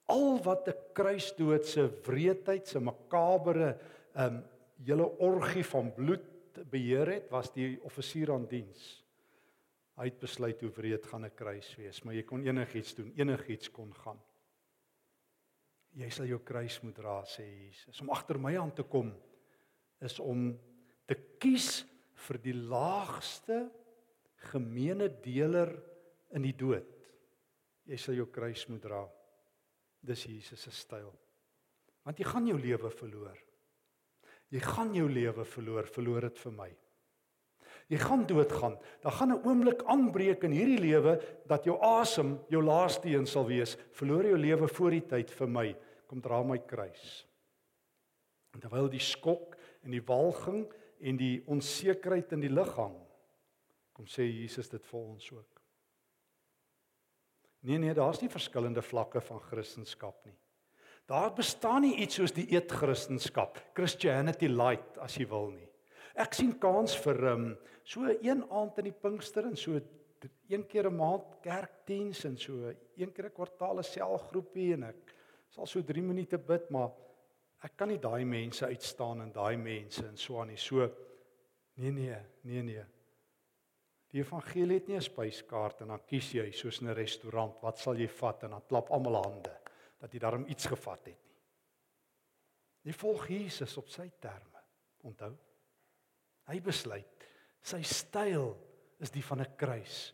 Al 0.07 0.39
wat 0.43 0.67
'n 0.67 0.93
kruisdood 0.93 1.65
se 1.65 1.87
wreedheid, 2.05 2.67
se 2.67 2.79
makabere 2.79 3.77
ehm 4.15 4.35
um, 4.35 4.43
hele 4.85 5.05
orgie 5.19 5.63
van 5.63 5.93
bloed 5.93 6.25
beheer 6.71 7.07
het, 7.07 7.29
was 7.29 7.51
die 7.51 7.79
offisier 7.83 8.31
aan 8.31 8.47
diens. 8.47 9.03
Hy 9.97 10.05
het 10.05 10.19
besluit 10.19 10.61
hoe 10.61 10.71
wreed 10.71 11.05
gaan 11.05 11.25
'n 11.25 11.35
kruis 11.35 11.75
wees, 11.75 12.03
maar 12.03 12.13
jy 12.13 12.23
kon 12.23 12.45
enigiets 12.45 12.95
doen, 12.95 13.13
enigiets 13.15 13.71
kon 13.71 13.93
gaan 13.93 14.19
jy 15.97 16.09
sal 16.13 16.29
jou 16.29 16.39
kruis 16.45 16.77
moet 16.83 16.95
dra 16.95 17.17
sê 17.27 17.45
Jesus. 17.45 18.01
Om 18.03 18.11
agter 18.13 18.39
my 18.41 18.53
aan 18.59 18.71
te 18.75 18.85
kom 18.85 19.11
is 20.05 20.19
om 20.23 20.51
te 21.09 21.17
kies 21.41 21.83
vir 22.27 22.39
die 22.43 22.55
laagste 22.55 23.65
gemeene 24.51 25.09
deler 25.23 25.71
in 26.35 26.45
die 26.45 26.55
dood. 26.55 26.87
Jy 27.89 27.97
sal 27.97 28.19
jou 28.19 28.27
kruis 28.31 28.67
moet 28.69 28.83
dra. 28.83 29.01
Dis 30.05 30.27
Jesus 30.29 30.61
se 30.61 30.71
styl. 30.71 31.09
Want 32.05 32.19
jy 32.21 32.27
gaan 32.27 32.47
jou 32.47 32.57
lewe 32.59 32.91
verloor. 32.93 33.39
Jy 34.49 34.61
gaan 34.63 34.93
jou 34.95 35.07
lewe 35.09 35.45
verloor, 35.45 35.89
verloor 35.93 36.29
dit 36.29 36.39
vir 36.41 36.55
my. 36.55 36.69
Jy 37.89 37.97
gaan 38.01 38.23
doodgaan. 38.29 38.77
Daar 39.01 39.11
gaan 39.17 39.33
'n 39.33 39.45
oomblik 39.45 39.83
aanbreek 39.83 40.43
in 40.43 40.51
hierdie 40.51 40.79
lewe 40.79 41.17
dat 41.47 41.63
jou 41.65 41.77
asem 41.81 42.39
jou 42.49 42.63
laaste 42.63 43.09
een 43.09 43.25
sal 43.25 43.45
wees. 43.45 43.77
Verloor 43.91 44.25
jou 44.25 44.37
lewe 44.37 44.67
voor 44.67 44.91
die 44.91 45.05
tyd 45.05 45.31
vir 45.31 45.47
my. 45.47 45.75
Kom 46.07 46.21
dra 46.21 46.43
my 46.43 46.57
kruis. 46.57 47.25
En 48.53 48.59
terwyl 48.59 48.89
die 48.89 48.99
skok 48.99 49.57
en 49.85 49.93
die 49.93 50.03
walging 50.05 50.65
en 50.99 51.19
die 51.19 51.39
onsekerheid 51.47 52.33
in 52.35 52.43
die 52.43 52.51
liggaam 52.51 52.97
kom 53.95 54.07
sê 54.07 54.25
Jesus 54.27 54.69
dit 54.71 54.85
vir 54.87 54.99
ons 54.99 55.31
ook. 55.35 55.61
Nee 57.67 57.79
nee, 57.81 57.93
daar's 57.95 58.21
nie 58.21 58.31
verskillende 58.31 58.81
vlakke 58.81 59.21
van 59.21 59.41
kristendom 59.43 60.15
nie. 60.23 60.37
Daar 61.09 61.33
bestaan 61.35 61.83
nie 61.83 61.97
iets 62.03 62.19
soos 62.19 62.31
die 62.31 62.47
eetkristendom, 62.53 63.55
Christianity 63.75 64.47
light 64.47 64.99
as 65.03 65.17
jy 65.19 65.27
wil 65.27 65.49
nie. 65.51 65.67
Ek 66.15 66.35
sien 66.35 66.53
kans 66.59 66.95
vir 67.03 67.23
um, 67.33 67.47
so 67.83 68.07
een 68.07 68.43
aand 68.51 68.79
in 68.79 68.89
die 68.89 68.95
Pinkster 68.95 69.47
en 69.49 69.57
so 69.57 69.79
een 70.49 70.65
keer 70.67 70.89
'n 70.89 70.95
maand 70.95 71.39
kerkdiens 71.41 72.25
en 72.25 72.37
so 72.37 72.73
een 72.95 73.11
keer 73.11 73.25
'n 73.25 73.35
kwartaal 73.35 73.79
'n 73.79 73.83
selgroepie 73.83 74.73
en 74.73 74.83
ek 74.83 75.15
Sal 75.49 75.65
so 75.65 75.81
3 75.81 76.01
minute 76.05 76.37
bid, 76.37 76.69
maar 76.69 76.91
ek 77.63 77.75
kan 77.77 77.87
nie 77.91 77.99
daai 77.99 78.25
mense 78.25 78.65
uitstaan 78.65 79.21
en 79.21 79.31
daai 79.31 79.57
mense 79.57 80.05
en 80.07 80.17
so 80.17 80.39
aan 80.41 80.47
nie. 80.47 80.57
So 80.57 80.87
nee 81.75 81.91
nee, 81.91 82.17
nee 82.41 82.63
nee. 82.63 82.85
Die 84.09 84.21
evangelie 84.23 84.79
het 84.79 84.87
nie 84.87 84.97
'n 84.97 85.01
spyskaart 85.01 85.81
en 85.81 85.87
dan 85.87 86.05
kies 86.05 86.31
jy 86.33 86.51
soos 86.51 86.81
in 86.81 86.87
'n 86.87 86.95
restaurant, 86.95 87.61
wat 87.61 87.77
sal 87.77 87.95
jy 87.95 88.07
vat 88.07 88.43
en 88.43 88.51
dan 88.51 88.65
klap 88.67 88.89
almal 88.89 89.23
hande 89.23 89.55
dat 89.99 90.13
jy 90.13 90.19
daarom 90.19 90.45
iets 90.47 90.65
gevat 90.65 91.05
het 91.05 91.05
nie. 91.05 91.17
Jy 92.83 92.93
volg 92.93 93.27
Jesus 93.27 93.77
op 93.77 93.89
sy 93.89 94.09
terme. 94.19 94.59
Onthou? 95.03 95.35
Hy 96.47 96.59
besluit 96.59 97.19
sy 97.61 97.81
styl 97.83 98.53
is 98.99 99.11
die 99.11 99.23
van 99.23 99.41
'n 99.41 99.55
kruis. 99.55 100.13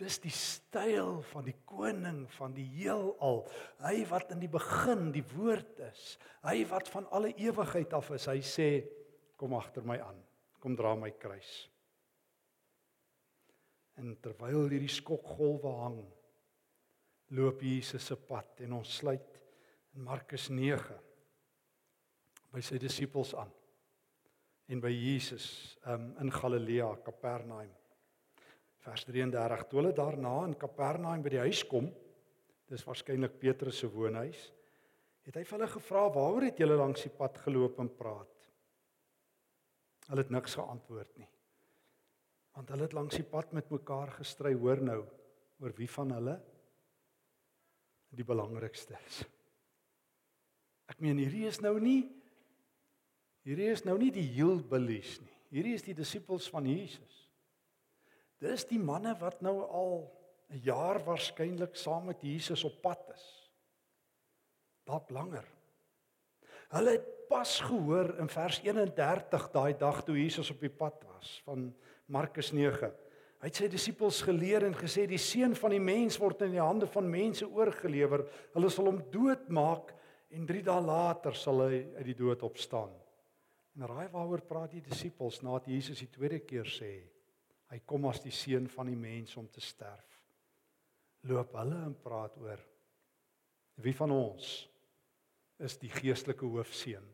Dis 0.00 0.16
die 0.22 0.32
styl 0.32 1.18
van 1.28 1.44
die 1.44 1.56
koning 1.68 2.22
van 2.38 2.54
die 2.56 2.64
heelal. 2.78 3.42
Hy 3.84 3.98
wat 4.08 4.32
in 4.32 4.40
die 4.40 4.50
begin 4.50 5.10
die 5.12 5.24
woord 5.34 5.82
is. 5.90 6.14
Hy 6.46 6.62
wat 6.70 6.88
van 6.88 7.08
alle 7.12 7.34
ewigheid 7.36 7.92
af 7.96 8.08
is. 8.16 8.28
Hy 8.30 8.40
sê 8.40 8.70
kom 9.36 9.56
agter 9.58 9.84
my 9.84 9.98
aan. 10.00 10.22
Kom 10.60 10.76
dra 10.76 10.94
my 10.96 11.12
kruis. 11.20 11.52
En 14.00 14.14
terwyl 14.24 14.70
hierdie 14.70 14.88
skokgolwe 14.88 15.72
hang, 15.82 16.00
loop 17.36 17.60
Jesus 17.62 18.06
se 18.08 18.16
pad 18.16 18.64
en 18.64 18.78
ons 18.80 18.96
sluit 19.02 19.36
in 19.94 20.04
Markus 20.06 20.48
9 20.48 20.96
by 22.50 22.62
sy 22.64 22.80
disippels 22.80 23.34
aan 23.38 23.52
en 24.70 24.80
by 24.82 24.90
Jesus 24.94 25.76
um, 25.90 26.12
in 26.22 26.30
Galilea, 26.32 26.88
Kapernaum 27.04 27.70
vers 28.84 29.04
33 29.08 29.66
toe 29.68 29.80
hulle 29.80 29.92
daarna 29.96 30.36
in 30.46 30.56
Kapernaum 30.58 31.22
by 31.24 31.34
die 31.34 31.44
huis 31.44 31.64
kom 31.68 31.90
dis 32.70 32.86
waarskynlik 32.86 33.38
Petrus 33.40 33.82
se 33.82 33.90
woonhuis 33.90 34.48
het 35.30 35.36
hy 35.38 35.46
vir 35.46 35.58
hulle 35.58 35.70
gevra 35.70 36.04
waaroor 36.10 36.46
het 36.48 36.60
julle 36.60 36.76
langs 36.80 37.04
die 37.06 37.12
pad 37.14 37.36
geloop 37.44 37.78
en 37.82 37.90
praat? 37.94 38.30
Hulle 40.10 40.24
het 40.24 40.32
niks 40.34 40.56
geantwoord 40.58 41.10
nie. 41.20 41.28
Want 42.56 42.72
hulle 42.74 42.88
het 42.88 42.96
langs 42.96 43.14
die 43.14 43.26
pad 43.30 43.52
met 43.54 43.70
mekaar 43.70 44.10
gestry 44.16 44.56
hoor 44.58 44.82
nou 44.82 45.02
oor 45.60 45.74
wie 45.76 45.88
van 45.92 46.16
hulle 46.16 46.34
die 48.16 48.26
belangrikste 48.26 48.96
is. 49.06 49.20
Ek 50.90 50.98
meen 51.04 51.20
hierdie 51.22 51.46
is 51.46 51.60
nou 51.62 51.76
nie 51.78 52.00
hierdie 53.46 53.70
is 53.70 53.84
nou 53.86 53.94
nie 54.00 54.10
die 54.12 54.26
hillbillies 54.34 55.20
nie. 55.22 55.36
Hierdie 55.54 55.76
is 55.78 55.86
die 55.86 55.94
disippels 55.96 56.48
van 56.50 56.66
Jesus 56.66 57.19
Dis 58.40 58.64
die 58.68 58.80
manne 58.80 59.12
wat 59.20 59.42
nou 59.44 59.60
al 59.68 59.94
'n 60.50 60.62
jaar 60.64 60.98
waarskynlik 61.04 61.76
saam 61.76 62.06
met 62.06 62.22
Jesus 62.22 62.64
op 62.64 62.80
pad 62.82 63.12
is. 63.14 63.26
Dalk 64.84 65.10
langer. 65.10 65.44
Hulle 66.70 66.90
het 66.90 67.28
pas 67.28 67.60
gehoor 67.60 68.16
in 68.18 68.28
vers 68.28 68.60
31 68.62 69.50
daai 69.50 69.76
dag 69.78 70.02
toe 70.04 70.16
Jesus 70.18 70.50
op 70.50 70.60
die 70.60 70.72
pad 70.72 71.04
was 71.04 71.42
van 71.44 71.74
Markus 72.06 72.52
9. 72.52 72.90
Hy 73.40 73.48
het 73.48 73.56
sy 73.56 73.68
disippels 73.68 74.22
geleer 74.22 74.66
en 74.66 74.74
gesê 74.74 75.06
die 75.06 75.18
seun 75.18 75.54
van 75.56 75.70
die 75.70 75.80
mens 75.80 76.18
word 76.18 76.42
in 76.42 76.50
die 76.50 76.60
hande 76.60 76.86
van 76.86 77.10
mense 77.10 77.46
oorgelewer. 77.48 78.26
Hulle 78.54 78.70
sal 78.70 78.90
hom 78.90 79.00
doodmaak 79.10 79.94
en 80.30 80.46
3 80.46 80.62
dae 80.62 80.80
later 80.80 81.34
sal 81.34 81.62
hy 81.68 81.86
uit 81.96 82.04
die 82.04 82.18
dood 82.18 82.42
opstaan. 82.42 82.90
En 83.76 83.86
raai 83.86 84.08
waaroor 84.12 84.42
praat 84.44 84.74
die 84.74 84.84
disippels 84.84 85.40
nadat 85.42 85.70
Jesus 85.70 86.02
die 86.02 86.10
tweede 86.10 86.40
keer 86.40 86.68
sê 86.68 86.92
Hy 87.70 87.78
kom 87.86 88.08
as 88.10 88.22
die 88.24 88.34
seun 88.34 88.66
van 88.70 88.90
die 88.90 88.98
mens 88.98 89.36
om 89.38 89.46
te 89.48 89.62
sterf. 89.62 90.08
Loop 91.30 91.54
hulle 91.60 91.78
en 91.86 91.96
praat 92.02 92.36
oor 92.40 92.66
wie 93.80 93.94
van 93.96 94.12
ons 94.12 94.48
is 95.64 95.76
die 95.80 95.88
geestelike 95.92 96.44
hoofseun? 96.44 97.06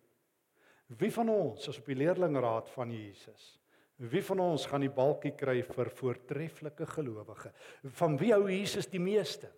Wie 0.99 1.11
van 1.15 1.31
ons 1.31 1.69
is 1.71 1.79
op 1.81 1.87
die 1.91 1.99
leerlingraad 1.99 2.71
van 2.75 2.91
Jesus? 2.95 3.53
Wie 3.97 4.23
van 4.23 4.43
ons 4.45 4.67
gaan 4.69 4.85
die 4.85 4.93
balkie 4.93 5.33
kry 5.39 5.61
vir 5.65 5.91
voortreffelike 5.99 6.87
gelowige? 6.91 7.53
Van 7.97 8.19
wie 8.21 8.33
hou 8.35 8.45
Jesus 8.51 8.91
die 8.93 9.03
meeste? 9.03 9.51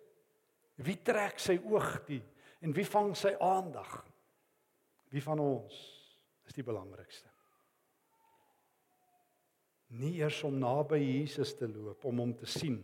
Wie 0.79 0.97
trek 1.03 1.41
sy 1.43 1.57
oog 1.59 1.99
die 2.07 2.21
en 2.63 2.73
wie 2.75 2.87
vang 2.87 3.11
sy 3.17 3.33
aandag? 3.43 3.99
Wie 5.11 5.23
van 5.23 5.41
ons 5.43 5.75
is 6.47 6.55
die 6.55 6.65
belangrikste? 6.65 7.28
Nie 9.97 10.19
eers 10.19 10.43
om 10.45 10.59
naby 10.61 10.99
Jesus 11.01 11.55
te 11.57 11.67
loop 11.67 12.05
om 12.05 12.21
hom 12.21 12.33
te 12.37 12.49
sien 12.49 12.79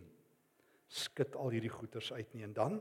skit 0.90 1.34
al 1.38 1.50
hierdie 1.54 1.72
goeters 1.72 2.12
uit 2.12 2.32
nie. 2.34 2.44
En 2.46 2.52
dan 2.54 2.80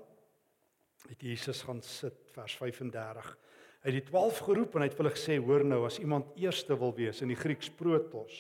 het 1.10 1.22
Jesus 1.22 1.62
gaan 1.66 1.82
sit 1.86 2.18
vers 2.34 2.56
35 2.58 3.32
hy 3.86 3.92
het 3.92 4.00
die 4.00 4.10
12 4.10 4.42
geroep 4.48 4.76
en 4.76 4.82
hy 4.82 4.90
het 4.90 4.98
hulle 4.98 5.14
gesê 5.14 5.38
hoor 5.38 5.66
nou 5.66 5.84
as 5.86 6.00
iemand 6.02 6.34
eerste 6.42 6.78
wil 6.82 6.94
wees 6.98 7.22
in 7.22 7.30
die 7.30 7.38
Grieks 7.38 7.70
protos 7.70 8.40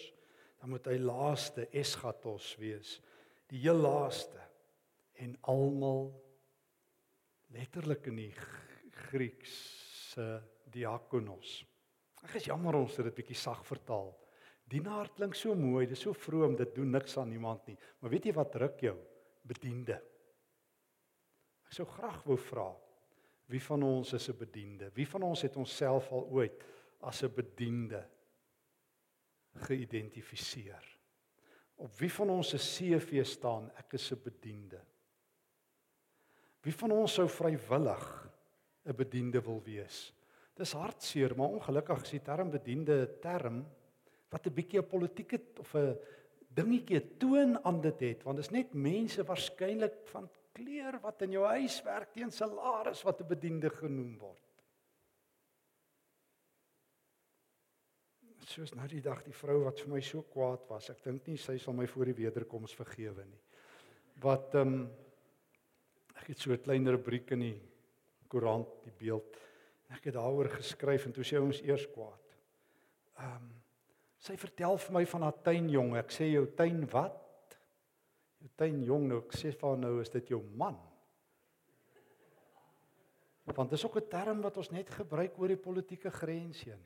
dan 0.61 0.71
moet 0.73 0.87
hy 0.89 0.97
laaste 0.97 1.67
eschatos 1.77 2.55
wees 2.57 2.97
die 3.53 3.61
heel 3.61 3.77
laaste. 3.77 4.41
En 5.21 5.35
almal 5.51 6.09
letterlik 7.53 8.09
in 8.09 8.17
die 8.23 8.31
Grieks 9.09 9.53
se 10.11 10.25
diakonos. 10.73 11.59
Ek 12.25 12.39
is 12.39 12.47
jammer 12.49 12.79
ons 12.79 12.95
het 12.97 13.05
dit 13.05 13.19
bietjie 13.19 13.37
sag 13.37 13.61
vertaal 13.67 14.09
Dienaar 14.65 15.11
klink 15.13 15.35
so 15.37 15.53
mooi, 15.55 15.85
dis 15.85 16.01
so 16.01 16.13
vroom, 16.17 16.55
dit 16.57 16.71
doen 16.75 16.89
niks 16.91 17.17
aan 17.21 17.29
niemand 17.29 17.67
nie. 17.69 17.77
Maar 18.01 18.11
weet 18.15 18.25
jy 18.25 18.33
wat 18.33 18.51
druk 18.55 18.81
jou? 18.81 18.95
Bediende. 19.45 19.99
Ek 21.65 21.75
sou 21.77 21.85
graag 21.85 22.23
wou 22.25 22.37
vra, 22.37 22.71
wie 23.53 23.61
van 23.61 23.83
ons 23.85 24.13
is 24.13 24.29
'n 24.29 24.37
bediende? 24.37 24.89
Wie 24.95 25.05
van 25.05 25.21
ons 25.23 25.41
het 25.41 25.55
onsself 25.55 26.11
al 26.11 26.25
ooit 26.31 26.63
as 27.01 27.23
'n 27.23 27.33
bediende 27.35 28.07
geïdentifiseer? 29.53 30.97
Op 31.75 31.91
wie 31.99 32.11
van 32.11 32.29
ons 32.29 32.49
se 32.49 32.57
CV 32.57 33.23
staan 33.25 33.71
ek 33.77 33.93
is 33.93 34.11
'n 34.11 34.21
bediende? 34.23 34.81
Wie 36.61 36.73
van 36.73 36.91
ons 36.91 37.13
sou 37.13 37.27
vrywillig 37.29 38.29
'n 38.85 38.95
bediende 38.95 39.41
wil 39.41 39.61
wees? 39.61 40.13
Dis 40.55 40.73
hartseer, 40.73 41.35
maar 41.35 41.49
ongelukkig 41.49 42.01
is 42.01 42.09
die 42.09 42.21
term 42.21 42.49
bediende 42.49 43.01
'n 43.01 43.19
term 43.21 43.65
wat 44.29 44.47
'n 44.47 44.53
bietjie 44.53 44.79
'n 44.79 44.87
politieke 44.87 45.39
of 45.59 45.75
'n 45.75 45.97
dingetjie 46.55 47.17
toon 47.17 47.57
aan 47.65 47.81
dit 47.81 47.99
het 47.99 48.23
want 48.23 48.37
dit 48.37 48.45
is 48.45 48.51
net 48.51 48.73
mense 48.73 49.23
waarskynlik 49.23 50.07
van 50.11 50.29
kleur 50.55 50.99
wat 51.03 51.21
in 51.21 51.35
jou 51.35 51.45
huis 51.45 51.81
werk 51.83 52.13
teen 52.15 52.31
salaris 52.31 53.03
wat 53.03 53.21
'n 53.21 53.27
bediende 53.27 53.69
genoem 53.69 54.17
word. 54.17 54.41
Soos 58.45 58.75
nou 58.75 58.87
die 58.87 59.01
dag 59.01 59.23
die 59.23 59.33
vrou 59.33 59.63
wat 59.63 59.79
vir 59.79 59.89
my 59.89 60.01
so 60.01 60.21
kwaad 60.21 60.67
was. 60.69 60.89
Ek 60.89 61.03
dink 61.03 61.27
nie 61.27 61.37
sy 61.37 61.57
sal 61.57 61.73
my 61.73 61.87
voor 61.87 62.05
die 62.05 62.23
wederkoms 62.23 62.75
vergewe 62.75 63.25
nie. 63.25 63.41
Wat 64.21 64.55
ehm 64.55 64.67
um, 64.67 64.91
ek 66.15 66.27
het 66.27 66.39
so 66.39 66.51
'n 66.51 66.61
klein 66.61 66.87
rubriek 66.87 67.31
in 67.31 67.39
die 67.39 67.61
koerant, 68.27 68.83
die 68.83 68.93
beeld. 68.97 69.37
Ek 69.89 70.03
het 70.05 70.13
daaroor 70.13 70.49
geskryf 70.49 71.05
en 71.05 71.11
toe 71.11 71.23
sê 71.23 71.37
ons 71.41 71.61
eers 71.61 71.87
kwaad. 71.91 72.37
Ehm 73.17 73.35
um, 73.35 73.64
Sy 74.25 74.33
vertel 74.41 74.79
vir 74.81 74.95
my 74.95 75.03
van 75.11 75.27
haar 75.27 75.37
tuinjong. 75.45 75.93
Ek 76.01 76.13
sê 76.13 76.31
jou 76.31 76.47
tuin 76.57 76.81
wat? 76.89 77.21
Jou 78.41 78.49
tuinjong 78.57 79.07
nou, 79.11 79.21
ek 79.21 79.37
sê 79.37 79.51
vir 79.53 79.67
haar 79.69 79.81
nou 79.83 79.93
is 80.01 80.13
dit 80.13 80.33
jou 80.33 80.41
man. 80.57 80.79
Want 83.53 83.69
dis 83.69 83.85
ook 83.85 83.97
'n 84.01 84.09
term 84.09 84.41
wat 84.41 84.57
ons 84.57 84.71
net 84.71 84.89
gebruik 84.89 85.37
oor 85.37 85.47
die 85.47 85.65
politieke 85.67 86.09
grense 86.09 86.65
heen. 86.69 86.81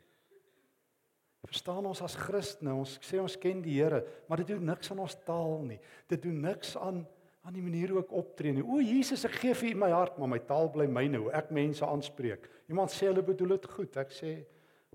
Verstaan 1.47 1.85
ons 1.85 2.01
as 2.01 2.15
Christene, 2.15 2.73
ons 2.75 2.99
sê 2.99 3.19
ons 3.21 3.37
ken 3.37 3.61
die 3.61 3.79
Here, 3.79 4.03
maar 4.27 4.37
dit 4.37 4.47
doen 4.47 4.65
niks 4.65 4.91
aan 4.91 4.99
ons 4.99 5.15
taal 5.23 5.63
nie. 5.63 5.79
Dit 6.07 6.21
doen 6.21 6.41
niks 6.41 6.75
aan 6.77 7.07
aan 7.47 7.53
die 7.53 7.63
manier 7.63 7.89
hoe 7.89 8.01
ek 8.03 8.11
optree 8.11 8.51
nie. 8.51 8.61
O 8.61 8.81
Jesus, 8.83 9.23
ek 9.25 9.37
gee 9.39 9.53
vir 9.53 9.71
U 9.71 9.75
my 9.79 9.89
hart, 9.89 10.17
maar 10.19 10.27
my 10.27 10.39
taal 10.39 10.67
bly 10.69 10.85
myne 10.91 11.17
hoe 11.17 11.31
ek 11.31 11.53
mense 11.55 11.85
aanspreek. 11.85 12.49
Iemand 12.67 12.91
sê 12.91 13.07
hulle 13.07 13.23
bedoel 13.23 13.55
dit 13.55 13.65
goed. 13.65 13.95
Ek 13.97 14.11
sê 14.11 14.45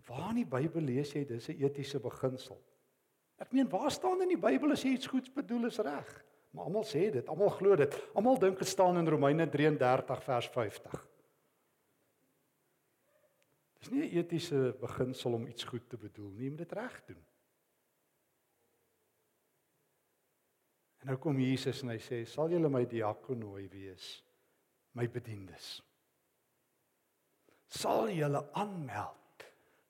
Waar 0.02 0.30
in 0.30 0.42
die 0.42 0.48
Bybel 0.48 0.82
lees 0.82 1.12
jy 1.14 1.24
dis 1.24 1.48
'n 1.48 1.62
etiese 1.62 2.00
beginsel? 2.00 2.60
Ek 3.38 3.52
meen, 3.52 3.68
waar 3.68 3.90
staan 3.90 4.22
in 4.22 4.28
die 4.28 4.40
Bybel 4.40 4.72
as 4.72 4.82
jy 4.82 4.94
iets 4.94 5.06
goeds 5.06 5.32
bedoel 5.32 5.66
is 5.66 5.78
reg? 5.78 6.24
Maar 6.50 6.64
almal 6.64 6.84
sê 6.86 7.10
dit, 7.10 7.28
almal 7.28 7.50
glo 7.50 7.76
dit. 7.76 7.94
Almal 8.14 8.38
dink 8.38 8.58
dit 8.58 8.68
staan 8.68 8.98
in 8.98 9.08
Romeine 9.08 9.48
33 9.50 10.22
vers 10.22 10.48
50. 10.48 11.08
Dis 13.78 13.90
nie 13.90 14.06
'n 14.06 14.18
etiese 14.18 14.76
beginsel 14.80 15.32
om 15.32 15.46
iets 15.46 15.64
goed 15.64 15.88
te 15.88 15.96
bedoel 15.96 16.30
nie, 16.30 16.44
jy 16.44 16.50
moet 16.50 16.58
dit 16.58 16.72
reg 16.72 17.04
doen. 17.04 17.24
En 21.00 21.06
nou 21.06 21.18
kom 21.18 21.40
Jesus 21.40 21.82
en 21.82 21.88
hy 21.88 21.98
sê, 21.98 22.24
"Sal 22.26 22.48
julle 22.48 22.68
my 22.68 22.86
diakonooi 22.86 23.68
wees, 23.68 24.24
my 24.92 25.08
bedienis? 25.08 25.82
Sal 27.66 28.08
julle 28.08 28.52
aanmeld 28.52 29.23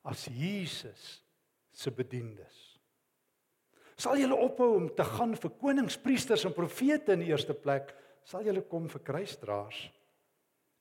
as 0.05 0.27
Jesus 0.29 1.23
se 1.75 1.91
bediendes. 1.91 2.61
Sal 3.97 4.19
julle 4.19 4.37
ophou 4.37 4.75
om 4.77 4.89
te 4.91 5.05
gaan 5.07 5.35
vir 5.39 5.53
konings, 5.59 5.97
priesters 5.99 6.43
en 6.47 6.55
profete 6.55 7.15
in 7.15 7.23
die 7.23 7.31
eerste 7.31 7.55
plek, 7.55 7.93
sal 8.27 8.43
julle 8.45 8.65
kom 8.67 8.89
vir 8.91 9.03
kruisdraers 9.07 9.85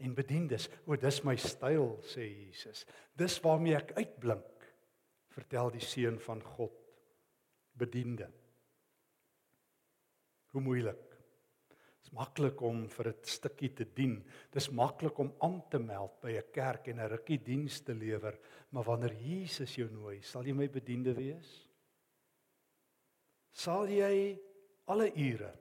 en 0.03 0.17
bediendes. 0.17 0.67
O, 0.87 0.99
dis 0.99 1.21
my 1.27 1.37
styl, 1.39 1.95
sê 2.11 2.27
Jesus. 2.27 2.83
Dis 3.17 3.39
waarmee 3.45 3.79
ek 3.79 3.95
uitblink. 4.01 4.67
Vertel 5.35 5.73
die 5.75 5.83
seun 5.83 6.19
van 6.23 6.43
God. 6.55 6.75
Bediende. 7.79 8.29
Hoe 10.55 10.63
moeilik. 10.63 11.14
Maklik 12.15 12.61
om 12.63 12.85
vir 12.89 13.09
'n 13.09 13.25
stukkie 13.25 13.73
te 13.75 13.85
dien. 13.85 14.23
Dis 14.53 14.71
maklik 14.71 15.19
om 15.19 15.33
aan 15.41 15.63
te 15.69 15.79
meld 15.79 16.21
by 16.21 16.37
'n 16.39 16.53
kerk 16.53 16.89
en 16.89 17.01
'n 17.01 17.09
rukkie 17.09 17.39
diens 17.39 17.81
te 17.81 17.95
lewer, 17.95 18.39
maar 18.71 18.85
wanneer 18.85 19.15
Jesus 19.15 19.75
jou 19.75 19.91
nooi, 19.91 20.23
sal 20.23 20.45
jy 20.45 20.53
my 20.53 20.69
bediende 20.69 21.15
wees? 21.15 21.69
Sal 23.53 23.89
jy 23.89 24.39
alle 24.87 25.11
ure 25.17 25.53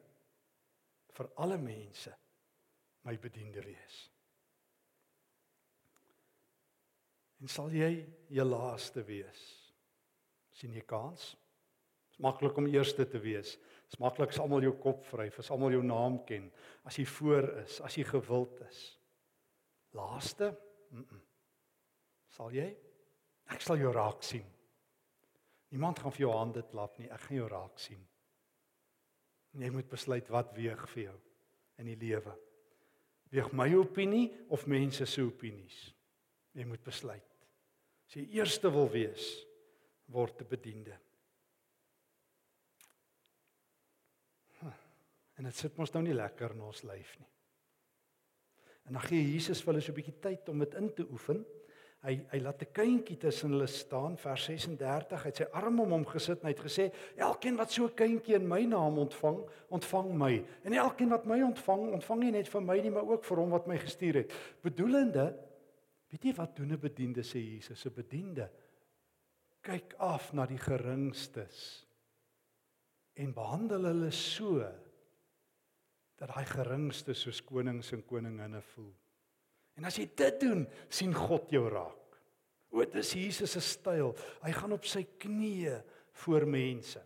vir 1.11 1.29
alle 1.35 1.57
mense 1.57 2.13
my 3.03 3.17
bediende 3.17 3.61
wees? 3.61 4.11
En 7.41 7.47
sal 7.47 7.69
jy 7.69 8.05
jou 8.29 8.45
laaste 8.45 9.03
wees? 9.03 9.63
sien 10.53 10.73
jy 10.75 10.83
kans? 10.87 11.33
Dit 11.33 12.17
is 12.17 12.23
maklik 12.23 12.57
om 12.61 12.69
eerste 12.69 13.05
te 13.09 13.21
wees. 13.21 13.55
Dit 13.93 13.99
is 13.99 14.05
maklik 14.07 14.31
as 14.33 14.39
almal 14.41 14.63
jou 14.65 14.71
kop 14.81 15.03
vryf, 15.05 15.35
as 15.37 15.51
almal 15.53 15.75
jou 15.75 15.83
naam 15.85 16.15
ken, 16.25 16.47
as 16.89 16.95
jy 16.97 17.03
voor 17.05 17.45
is, 17.61 17.75
as 17.85 17.93
jy 17.93 18.01
gewild 18.09 18.57
is. 18.65 18.79
Laaste? 19.93 20.47
Mm 20.89 21.03
-mm. 21.05 21.19
Sal 22.33 22.49
jy? 22.51 22.65
Ek 23.53 23.61
sal 23.61 23.77
jou 23.77 23.91
raak 23.93 24.23
sien. 24.23 24.45
Niemand 25.69 25.99
gaan 25.99 26.11
vir 26.11 26.25
jou 26.25 26.31
hande 26.33 26.63
klap 26.71 26.97
nie. 26.97 27.09
Ek 27.11 27.19
gaan 27.19 27.37
jou 27.37 27.47
raak 27.47 27.79
sien. 27.79 28.01
En 29.53 29.61
jy 29.61 29.69
moet 29.69 29.89
besluit 29.89 30.29
wat 30.29 30.53
weeg 30.53 30.89
vir 30.89 31.03
jou 31.03 31.19
in 31.77 31.85
die 31.85 31.97
lewe. 32.07 32.33
Weeg 33.29 33.51
my 33.51 33.73
opinie 33.75 34.31
of 34.49 34.65
mense 34.67 35.05
se 35.05 35.21
opinies? 35.21 35.93
Jy 36.53 36.65
moet 36.65 36.83
besluit. 36.83 37.47
As 38.07 38.15
jy 38.15 38.27
eerste 38.31 38.71
wil 38.71 38.89
wees, 38.89 39.45
word 40.07 40.41
'n 40.41 40.47
bediende. 40.47 40.99
En 45.39 45.43
dit 45.43 45.55
sit 45.55 45.77
mos 45.77 45.91
nou 45.93 46.03
nie 46.05 46.15
lekker 46.15 46.53
in 46.53 46.61
ons 46.61 46.83
lyf 46.83 47.17
nie. 47.19 47.29
En 48.83 48.97
dan 48.97 49.05
gee 49.07 49.23
Jesus 49.23 49.61
vir 49.63 49.73
hulle 49.73 49.83
so 49.83 49.91
'n 49.91 49.95
bietjie 49.95 50.19
tyd 50.19 50.49
om 50.49 50.59
dit 50.59 50.73
in 50.75 50.93
te 50.93 51.05
oefen. 51.09 51.45
Hy 52.03 52.17
hy 52.31 52.39
laat 52.43 52.61
'n 52.61 52.71
kindjie 52.73 53.17
tussen 53.17 53.51
hulle 53.51 53.67
staan 53.67 54.17
vers 54.17 54.45
36 54.45 55.23
het 55.23 55.35
sy 55.35 55.45
arm 55.51 55.79
om 55.79 55.91
hom 55.91 56.05
gesit 56.05 56.41
en 56.41 56.49
hy 56.49 56.53
het 56.53 56.65
gesê 56.65 56.91
elkeen 57.15 57.55
wat 57.55 57.71
so 57.71 57.85
'n 57.85 57.95
kindjie 57.95 58.35
in 58.35 58.47
my 58.47 58.65
naam 58.65 58.97
ontvang 58.97 59.39
ontvang 59.69 60.11
my 60.17 60.45
en 60.63 60.73
elkeen 60.73 61.09
wat 61.09 61.25
my 61.25 61.41
ontvang 61.41 61.93
ontvang 61.93 62.19
nie 62.19 62.31
net 62.31 62.47
vir 62.47 62.61
my 62.61 62.81
nie 62.81 62.91
maar 62.91 63.07
ook 63.07 63.23
vir 63.23 63.37
hom 63.37 63.49
wat 63.49 63.67
my 63.67 63.77
gestuur 63.77 64.15
het 64.15 64.33
bedoelende 64.61 65.33
weet 66.11 66.23
jy 66.23 66.33
wat 66.33 66.55
doen 66.55 66.73
'n 66.73 66.79
bediende 66.79 67.23
sê 67.23 67.39
Jesus 67.39 67.85
'n 67.85 67.93
bediende 67.95 68.51
kyk 69.61 69.95
af 69.97 70.33
na 70.33 70.45
die 70.45 70.59
geringstes 70.59 71.87
en 73.15 73.33
behandel 73.33 73.85
hulle 73.85 74.11
so 74.11 74.59
dat 76.19 76.29
daai 76.29 76.45
geringstes 76.45 77.23
soos 77.25 77.41
konings 77.45 77.91
en 77.95 78.03
koninginne 78.07 78.61
voel. 78.73 78.91
En 79.77 79.87
as 79.89 79.97
jy 79.97 80.05
dit 80.15 80.39
doen, 80.43 80.65
sien 80.89 81.13
God 81.13 81.49
jou 81.51 81.65
raak. 81.73 82.19
O, 82.73 82.85
dis 82.85 83.13
Jesus 83.17 83.53
se 83.53 83.61
styl. 83.61 84.13
Hy 84.41 84.51
gaan 84.55 84.73
op 84.73 84.85
sy 84.89 85.03
knieë 85.21 85.79
voor 86.23 86.45
mense. 86.49 87.01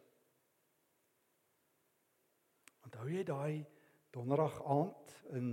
Onthou 2.88 3.08
jy 3.12 3.24
daai 3.28 3.64
donderdag 4.16 4.60
aand 4.64 5.16
in 5.40 5.50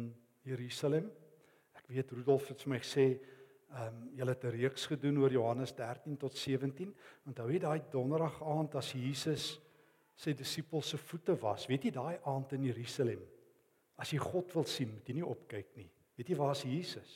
Jerusalem? 0.46 1.10
Ek 1.74 1.88
weet 1.90 2.12
Rudolf 2.14 2.50
het 2.50 2.62
vir 2.62 2.74
my 2.74 2.82
gesê 2.82 3.08
Ehm 3.74 3.86
um, 3.86 4.10
julle 4.14 4.30
het 4.30 4.44
'n 4.44 4.54
reeks 4.54 4.86
gedoen 4.86 5.18
oor 5.18 5.30
Johannes 5.30 5.74
13 5.74 6.16
tot 6.16 6.36
17. 6.36 6.94
Onthou 7.26 7.50
jy 7.50 7.58
daai 7.58 7.82
donderdag 7.90 8.42
aand 8.42 8.74
as 8.74 8.92
Jesus 8.92 9.60
sy 10.14 10.32
disippels 10.32 10.88
se 10.88 10.96
voete 10.98 11.34
was? 11.36 11.66
Weet 11.66 11.84
jy 11.84 11.90
daai 11.90 12.18
aand 12.22 12.52
in 12.52 12.62
Jerusalem? 12.62 13.33
As 14.00 14.10
jy 14.10 14.18
God 14.22 14.50
wil 14.56 14.66
sien, 14.68 14.90
moet 14.90 15.08
jy 15.08 15.18
nie 15.18 15.26
opkyk 15.26 15.70
nie. 15.78 15.88
Weet 16.18 16.30
jy 16.30 16.38
waar 16.38 16.54
is 16.54 16.64
Jesus? 16.66 17.14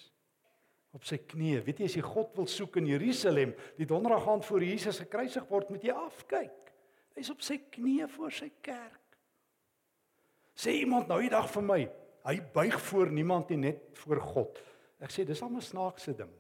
Op 0.95 1.05
sy 1.07 1.19
knieë. 1.21 1.63
Weet 1.67 1.83
jy 1.83 1.91
as 1.91 1.97
jy 1.99 2.05
God 2.07 2.37
wil 2.39 2.49
soek 2.51 2.79
in 2.81 2.89
Jerusalem, 2.91 3.53
die 3.79 3.87
donderdag 3.89 4.29
aand 4.33 4.47
voor 4.49 4.65
Jesus 4.65 5.03
gekruisig 5.03 5.47
word, 5.51 5.71
moet 5.75 5.85
jy 5.85 5.95
afkyk. 5.95 6.73
Hy's 7.19 7.31
op 7.35 7.43
sy 7.45 7.59
knieë 7.75 8.09
voor 8.15 8.35
sy 8.35 8.49
kerk. 8.63 9.05
Sê 10.59 10.75
iemand 10.81 11.11
nou 11.11 11.21
die 11.23 11.31
dag 11.31 11.47
vir 11.51 11.65
my, 11.67 11.81
hy 12.27 12.37
buig 12.55 12.77
voor 12.89 13.13
niemand 13.15 13.51
nie 13.53 13.61
net 13.69 14.01
voor 14.03 14.23
God. 14.23 14.59
Ek 15.03 15.13
sê 15.15 15.25
dis 15.27 15.43
al 15.43 15.55
'n 15.55 15.63
snaakse 15.63 16.15
ding. 16.19 16.33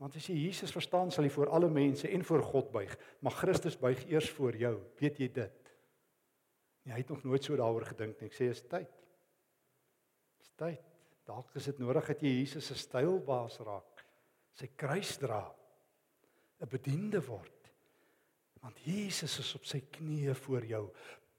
Want 0.00 0.16
as 0.16 0.26
jy 0.28 0.36
Jesus 0.36 0.72
verstaan, 0.72 1.10
sal 1.10 1.24
jy 1.24 1.30
voor 1.30 1.48
alle 1.48 1.68
mense 1.72 2.08
en 2.08 2.24
voor 2.24 2.42
God 2.42 2.72
buig, 2.72 2.98
maar 3.20 3.32
Christus 3.32 3.78
buig 3.80 4.04
eers 4.08 4.30
voor 4.30 4.56
jou. 4.56 4.80
Weet 5.00 5.18
jy 5.18 5.28
dit? 5.32 5.72
Nee, 6.84 6.92
hy 6.92 7.00
het 7.00 7.08
nog 7.08 7.24
nooit 7.24 7.44
so 7.44 7.56
daaroor 7.56 7.84
gedink 7.84 8.20
nie. 8.20 8.28
Ek 8.28 8.36
sê 8.36 8.50
is 8.50 8.62
tyd. 8.62 8.92
Tyd. 10.56 10.82
Dalk 11.26 11.56
is 11.58 11.66
dit 11.68 11.78
nodig 11.82 12.06
dat 12.06 12.22
jy 12.22 12.32
Jesus 12.38 12.68
se 12.70 12.76
stylbaas 12.78 13.58
raak. 13.66 14.04
Sy 14.56 14.70
kruis 14.78 15.16
dra. 15.20 15.42
'n 16.62 16.68
Bediende 16.70 17.20
word. 17.26 17.70
Want 18.62 18.78
Jesus 18.86 19.38
is 19.38 19.54
op 19.54 19.66
sy 19.66 19.82
knieë 19.92 20.34
voor 20.34 20.64
jou. 20.64 20.84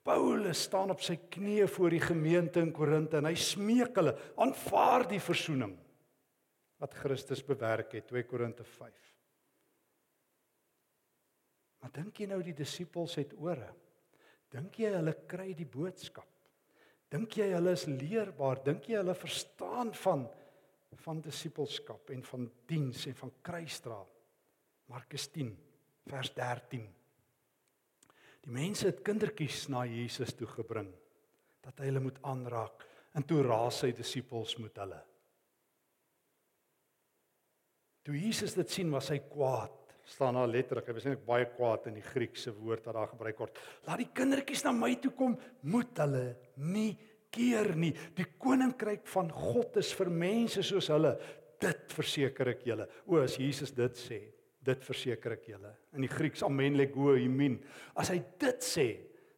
Paulus 0.03 0.61
staan 0.63 0.91
op 0.93 1.01
sy 1.01 1.17
knieë 1.17 1.67
voor 1.67 1.89
die 1.89 2.03
gemeente 2.03 2.61
in 2.63 2.71
Korinthe 2.71 3.17
en 3.17 3.25
hy 3.27 3.35
smeek 3.35 3.97
hulle, 3.99 4.13
aanvaar 4.39 5.07
die 5.09 5.19
verzoening 5.19 5.73
wat 6.79 6.93
Christus 6.93 7.41
bewerk 7.43 7.91
het 7.97 8.07
2 8.07 8.23
Korinte 8.23 8.63
5. 8.63 8.93
Maar 11.81 11.91
dink 11.91 12.21
jy 12.21 12.29
nou 12.29 12.39
die 12.45 12.55
disippels 12.55 13.17
het 13.19 13.33
ore? 13.33 13.67
Dink 14.53 14.79
jy 14.79 14.93
hulle 14.93 15.13
kry 15.27 15.51
die 15.57 15.67
boodskap? 15.67 16.36
Dink 17.13 17.37
jy 17.39 17.47
hulle 17.53 17.73
is 17.77 17.85
leerbaar? 17.87 18.61
Dink 18.65 18.89
jy 18.89 18.99
hulle 18.99 19.15
verstaan 19.15 19.93
van 20.03 20.27
van 20.97 21.19
disippelskap 21.21 22.09
en 22.15 22.23
van 22.25 22.45
diens 22.67 23.03
en 23.07 23.15
van 23.19 23.31
kruisdra? 23.45 23.99
Markus 24.89 25.27
10 25.35 25.51
vers 26.07 26.31
13. 26.35 26.87
Die 28.47 28.55
mense 28.55 28.87
het 28.87 29.03
kindertjies 29.05 29.67
na 29.71 29.83
Jesus 29.87 30.33
toe 30.39 30.47
gebring 30.47 30.89
dat 31.65 31.81
hy 31.81 31.89
hulle 31.89 32.05
moet 32.05 32.19
aanraak 32.23 32.85
en 33.17 33.25
toe 33.27 33.41
raas 33.43 33.81
sy 33.83 33.91
disippels 33.95 34.55
met 34.61 34.77
hulle. 34.79 34.99
Toe 38.07 38.15
Jesus 38.15 38.55
dit 38.55 38.71
sien, 38.71 38.91
was 38.93 39.09
hy 39.11 39.19
kwaad. 39.27 39.86
Staan 40.07 40.37
daar 40.39 40.47
letterlik, 40.47 40.87
hy 40.87 40.95
was 40.95 41.07
eintlik 41.07 41.25
baie 41.27 41.47
kwaad 41.51 41.89
in 41.89 41.97
die 41.99 42.05
Griekse 42.05 42.53
woord 42.55 42.85
wat 42.87 42.95
daar 42.95 43.11
gebruik 43.11 43.41
word. 43.43 43.59
Laat 43.87 44.01
die 44.01 44.09
kindertjies 44.15 44.63
na 44.63 44.71
my 44.75 44.93
toe 45.03 45.11
kom, 45.17 45.35
moet 45.67 45.99
hulle 46.03 46.23
nie 46.63 46.93
keer 47.33 47.73
nie. 47.75 47.91
Die 48.15 48.27
koninkryk 48.39 49.05
van 49.11 49.31
God 49.33 49.79
is 49.81 49.91
vir 49.97 50.11
mense 50.13 50.63
soos 50.65 50.89
hulle. 50.93 51.13
Dit 51.59 51.91
verseker 51.97 52.53
ek 52.53 52.63
julle. 52.69 52.87
O, 53.05 53.19
as 53.19 53.35
Jesus 53.41 53.73
dit 53.75 53.99
sê, 53.99 54.21
dit 54.67 54.87
verseker 54.87 55.37
ek 55.37 55.49
julle. 55.51 55.73
In 55.97 56.05
die 56.05 56.11
Grieks 56.11 56.43
amen 56.45 56.77
lego 56.79 57.15
imin. 57.17 57.57
As 57.97 58.11
hy 58.13 58.21
dit 58.39 58.63
sê, 58.63 58.87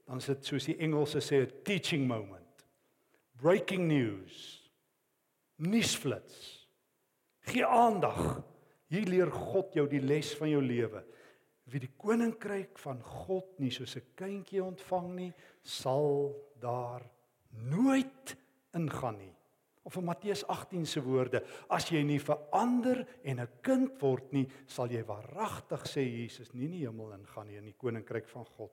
dan 0.10 0.22
is 0.22 0.30
dit 0.32 0.52
soos 0.52 0.70
die 0.70 0.78
Engelse 0.86 1.22
sê 1.22 1.42
'n 1.46 1.64
teaching 1.64 2.08
moment. 2.08 2.66
Breaking 3.42 3.88
news. 3.88 4.60
Nuusflits. 5.58 6.68
Gee 7.48 7.66
aandag. 7.66 8.44
Hier 8.89 9.06
leer 9.06 9.30
God 9.32 9.75
jou 9.78 9.86
die 9.89 10.02
les 10.02 10.32
van 10.39 10.49
jou 10.49 10.62
lewe. 10.65 11.04
Wie 11.69 11.82
die 11.84 11.91
koninkryk 12.02 12.80
van 12.82 13.02
God 13.06 13.60
nie 13.62 13.69
soos 13.69 13.95
'n 13.95 14.15
kindjie 14.15 14.63
ontvang 14.63 15.10
nie, 15.15 15.34
sal 15.62 16.34
daar 16.60 17.06
nooit 17.69 18.36
ingaan 18.73 19.17
nie. 19.17 19.36
Of 19.84 19.95
in 19.95 20.06
Matteus 20.06 20.43
18 20.47 20.86
se 20.86 21.02
woorde, 21.02 21.43
as 21.69 21.89
jy 21.89 22.04
nie 22.04 22.19
verander 22.19 23.08
en 23.23 23.39
'n 23.39 23.47
kind 23.62 24.02
word 24.02 24.34
nie, 24.34 24.47
sal 24.67 24.88
jy 24.88 25.04
waaragtig 25.04 25.86
sê 25.86 26.02
Jesus 26.04 26.54
nie 26.54 26.65
in 26.65 26.71
die 26.71 26.86
hemel 26.86 27.13
ingaan 27.13 27.47
nie 27.47 27.58
in 27.58 27.65
die 27.65 27.78
koninkryk 27.78 28.28
van 28.28 28.45
God. 28.45 28.71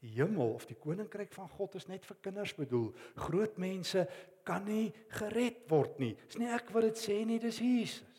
Die 0.00 0.14
hemel 0.14 0.54
of 0.54 0.66
die 0.66 0.74
koninkryk 0.74 1.32
van 1.32 1.48
God 1.48 1.74
is 1.74 1.88
net 1.88 2.04
vir 2.04 2.16
kinders 2.20 2.54
bedoel. 2.54 2.94
Groot 3.16 3.58
mense 3.58 4.08
kan 4.44 4.64
nie 4.64 4.92
gered 5.08 5.68
word 5.70 5.98
nie. 5.98 6.16
Dis 6.26 6.38
nie 6.38 6.48
ek 6.48 6.70
wat 6.70 6.82
dit 6.82 6.96
sê 6.96 7.24
nie, 7.24 7.38
dis 7.38 7.58
Jesus. 7.58 8.15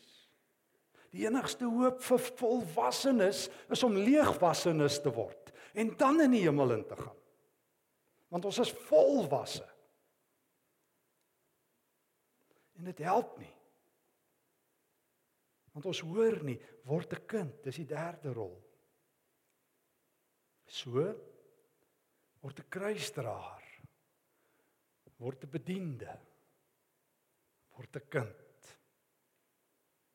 Die 1.14 1.24
enigste 1.24 1.68
hoop 1.70 2.02
vir 2.04 2.24
volwassenes 2.38 3.46
is 3.72 3.84
om 3.86 3.96
leegwassenes 3.96 5.00
te 5.04 5.12
word 5.14 5.52
en 5.78 5.92
dan 6.00 6.20
in 6.24 6.34
die 6.34 6.42
hemel 6.42 6.74
in 6.74 6.84
te 6.88 6.96
gaan. 6.98 7.16
Want 8.32 8.48
ons 8.48 8.58
is 8.64 8.72
volwasse. 8.88 9.64
En 12.78 12.88
dit 12.88 12.98
help 13.06 13.36
nie. 13.40 13.54
Want 15.72 15.86
ons 15.92 16.02
hoor 16.04 16.40
nie 16.44 16.58
word 16.88 17.12
'n 17.12 17.26
kind, 17.26 17.62
dis 17.62 17.76
die 17.76 17.86
derde 17.86 18.32
rol. 18.32 18.58
So 20.66 21.14
word 22.42 22.60
'n 22.60 22.68
kruisdraer 22.68 23.64
word 25.18 25.44
'n 25.44 25.50
bediende 25.50 26.12
word 27.74 27.96
'n 27.96 28.08
kind 28.08 28.47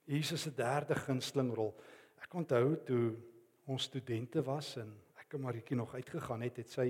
Jesus 0.06 0.42
se 0.42 0.52
derde 0.56 0.96
gunstelingrol. 0.96 1.74
Ek 2.22 2.34
onthou 2.34 2.76
toe 2.86 3.16
ons 3.72 3.84
studente 3.84 4.44
was 4.44 4.76
en 4.82 4.90
ek 5.22 5.34
en 5.38 5.46
Maritjie 5.46 5.78
nog 5.78 5.94
uitgegaan 5.96 6.42
het, 6.42 6.58
het 6.58 6.70
sy 6.70 6.90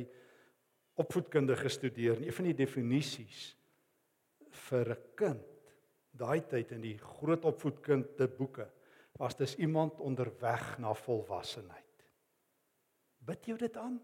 opvoedkunde 1.00 1.56
gestudeer 1.58 2.18
en 2.18 2.26
een 2.28 2.38
van 2.38 2.50
die 2.50 2.58
definisies 2.58 3.56
vir 4.70 4.94
'n 4.94 5.04
kind 5.16 5.54
daai 6.12 6.42
tyd 6.46 6.72
in 6.72 6.82
die 6.82 6.98
groot 6.98 7.46
opvoedkunde 7.46 8.28
boeke 8.38 8.68
was 9.18 9.36
dis 9.38 9.56
iemand 9.56 10.00
onderweg 10.00 10.78
na 10.78 10.94
volwassenheid. 10.94 12.06
Bid 13.26 13.48
jy 13.48 13.58
dit 13.58 13.78
aan? 13.78 14.00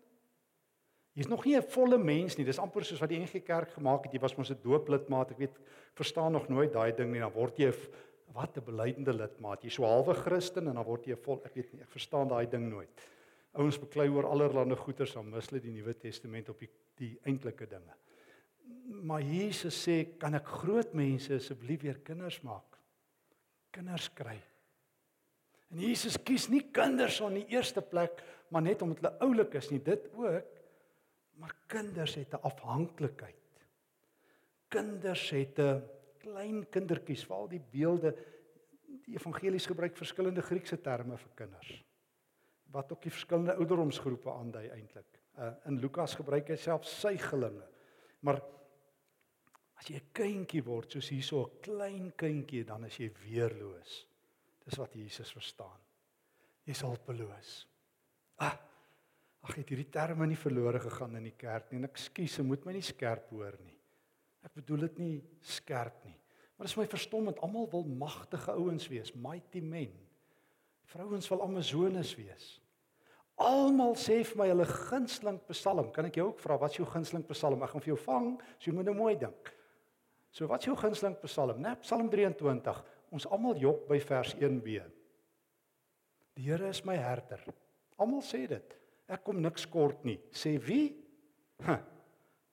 Jy's 1.17 1.28
nog 1.28 1.45
nie 1.45 1.58
'n 1.58 1.62
volle 1.62 1.98
mens 1.98 2.38
nie. 2.38 2.45
Dis 2.45 2.60
amper 2.60 2.86
soos 2.86 3.00
wat 3.00 3.10
die 3.10 3.19
NG 3.19 3.43
Kerk 3.43 3.72
gemaak 3.72 4.04
het. 4.04 4.13
Jy 4.13 4.19
was 4.19 4.38
mos 4.38 4.52
'n 4.52 4.62
dooplidmaat. 4.62 5.32
Ek 5.32 5.38
weet, 5.38 5.60
verstaan 5.93 6.32
nog 6.32 6.48
nooit 6.48 6.72
daai 6.72 6.95
ding 6.95 7.12
nie. 7.12 7.19
Dan 7.19 7.32
word 7.32 7.58
jy 7.58 7.67
'n 7.67 7.74
wat 8.34 8.58
'n 8.58 8.65
belydende 8.65 9.13
lidmaat. 9.13 9.63
Jy's 9.63 9.74
so 9.74 9.84
halwe 9.84 10.13
Christen 10.13 10.68
en 10.68 10.76
dan 10.76 10.86
word 10.86 11.06
jy 11.06 11.13
'n 11.13 11.24
vol 11.24 11.42
ek 11.46 11.56
weet 11.56 11.74
nie. 11.74 11.82
Ek 11.82 11.89
verstaan 11.89 12.28
daai 12.28 12.50
ding 12.50 12.70
nooit. 12.70 12.89
Ouens 13.54 13.80
beklei 13.80 14.10
oor 14.10 14.26
allerlei 14.26 14.76
goeters 14.76 15.13
dan 15.13 15.30
mis 15.30 15.50
hulle 15.50 15.62
die 15.62 15.72
Nuwe 15.72 15.94
Testament 15.94 16.50
op 16.50 16.60
die 16.60 16.70
die 17.00 17.18
eintlike 17.24 17.65
dinge. 17.65 17.96
Maar 19.04 19.22
Jesus 19.22 19.88
sê, 19.88 20.18
"Kan 20.20 20.36
ek 20.36 20.46
groot 20.46 20.94
mense 20.94 21.34
asseblief 21.34 21.82
weer 21.82 22.00
kinders 22.00 22.42
maak? 22.42 22.78
Kinders 23.72 24.10
kry." 24.13 24.42
En 25.72 25.80
Jesus 25.80 26.18
kies 26.18 26.50
nie 26.50 26.63
kinders 26.72 27.22
op 27.22 27.34
die 27.34 27.46
eerste 27.48 27.82
plek, 27.82 28.24
maar 28.50 28.62
net 28.62 28.82
omdat 28.82 28.98
hulle 28.98 29.20
oulik 29.20 29.54
is 29.54 29.70
nie, 29.70 29.82
dit 29.84 30.10
ook. 30.15 30.46
Maar 31.39 31.56
kinders 31.68 32.15
het 32.15 32.34
'n 32.34 32.42
afhanklikheid. 32.42 33.36
Kinders 34.68 35.30
het 35.30 35.60
'n 35.60 35.82
klein 36.20 36.64
kindertjies, 36.72 37.26
veral 37.26 37.48
die 37.52 37.62
beelde 37.62 38.16
die 39.06 39.16
evangelies 39.16 39.68
gebruik 39.70 39.98
verskillende 39.98 40.42
Griekse 40.42 40.80
terme 40.82 41.18
vir 41.18 41.32
kinders 41.36 41.78
wat 42.72 42.92
ook 42.92 43.02
die 43.02 43.14
verskillende 43.14 43.56
ouderdomsgroepe 43.58 44.32
aandui 44.32 44.68
eintlik. 44.70 45.20
Uh, 45.40 45.52
in 45.70 45.80
Lukas 45.82 46.16
gebruik 46.20 46.52
hy 46.52 46.58
self 46.60 46.86
sygelinge. 46.86 47.66
Maar 48.26 48.42
as 49.80 49.88
jy 49.90 49.98
'n 49.98 50.12
kindjie 50.14 50.64
word 50.64 50.92
soos 50.92 51.10
hierso 51.10 51.46
'n 51.46 51.62
klein 51.62 52.12
kindjie, 52.16 52.64
dan 52.66 52.86
is 52.86 52.98
jy 53.00 53.10
weerloos. 53.24 54.06
Dis 54.66 54.78
wat 54.78 54.94
Jesus 54.94 55.32
verstaan. 55.32 55.80
Jy's 56.66 56.82
hulpeloos. 56.82 57.68
Ah. 58.38 58.58
Ag, 59.42 59.56
het 59.56 59.70
hierdie 59.70 59.90
terme 59.90 60.28
nie 60.28 60.36
verlore 60.36 60.80
gegaan 60.80 61.16
in 61.16 61.24
die 61.24 61.38
kerk 61.38 61.72
nie. 61.72 61.84
Ekskuus, 61.84 62.38
jy 62.38 62.44
moet 62.44 62.66
my 62.66 62.74
nie 62.74 62.82
skerp 62.82 63.30
hoor 63.30 63.58
nie. 63.64 63.79
Ek 64.45 64.56
bedoel 64.56 64.88
dit 64.88 64.99
nie 65.04 65.15
skerp 65.43 66.04
nie. 66.08 66.15
Maar 66.56 66.67
dit 66.67 66.73
is 66.73 66.80
my 66.80 66.88
verstommend. 66.91 67.39
Almal 67.43 67.69
wil 67.71 67.86
magtige 67.88 68.52
ouens 68.52 68.88
wees, 68.91 69.13
mighty 69.15 69.62
men. 69.63 69.93
Vrouens 70.91 71.30
wil 71.32 71.43
amazones 71.45 72.12
wees. 72.17 72.49
Almal 73.39 73.93
sê 73.95 74.17
vir 74.28 74.39
my 74.41 74.49
hulle 74.49 74.65
gunsteling 74.67 75.38
Psalm. 75.47 75.93
Kan 75.95 76.10
ek 76.10 76.17
jou 76.19 76.25
ook 76.32 76.41
vra 76.43 76.58
wat 76.60 76.73
is 76.73 76.82
jou 76.82 76.88
gunsteling 76.89 77.23
Psalm? 77.30 77.62
Ek 77.63 77.71
gaan 77.71 77.84
vir 77.86 77.93
jou 77.93 77.99
vang, 78.04 78.34
so 78.58 78.67
jy 78.67 78.73
moet 78.75 78.89
nou 78.89 78.95
mooi 78.97 79.13
dink. 79.21 79.54
So 80.36 80.49
wat 80.52 80.65
is 80.65 80.67
jou 80.67 80.75
gunsteling 80.80 81.15
Psalm? 81.23 81.62
Net 81.63 81.86
Psalm 81.86 82.10
23. 82.12 82.82
Ons 83.15 83.30
almal 83.32 83.56
jok 83.62 83.86
by 83.88 84.02
vers 84.10 84.36
1b. 84.36 84.82
Die 86.36 86.45
Here 86.49 86.67
is 86.67 86.84
my 86.88 86.97
herder. 86.99 87.41
Almal 87.99 88.25
sê 88.28 88.43
dit. 88.52 88.75
Ek 89.10 89.23
kom 89.23 89.39
niks 89.41 89.63
kort 89.71 90.04
nie. 90.06 90.19
Sê 90.36 90.58
wie? 90.62 90.91
Huh. 91.63 91.80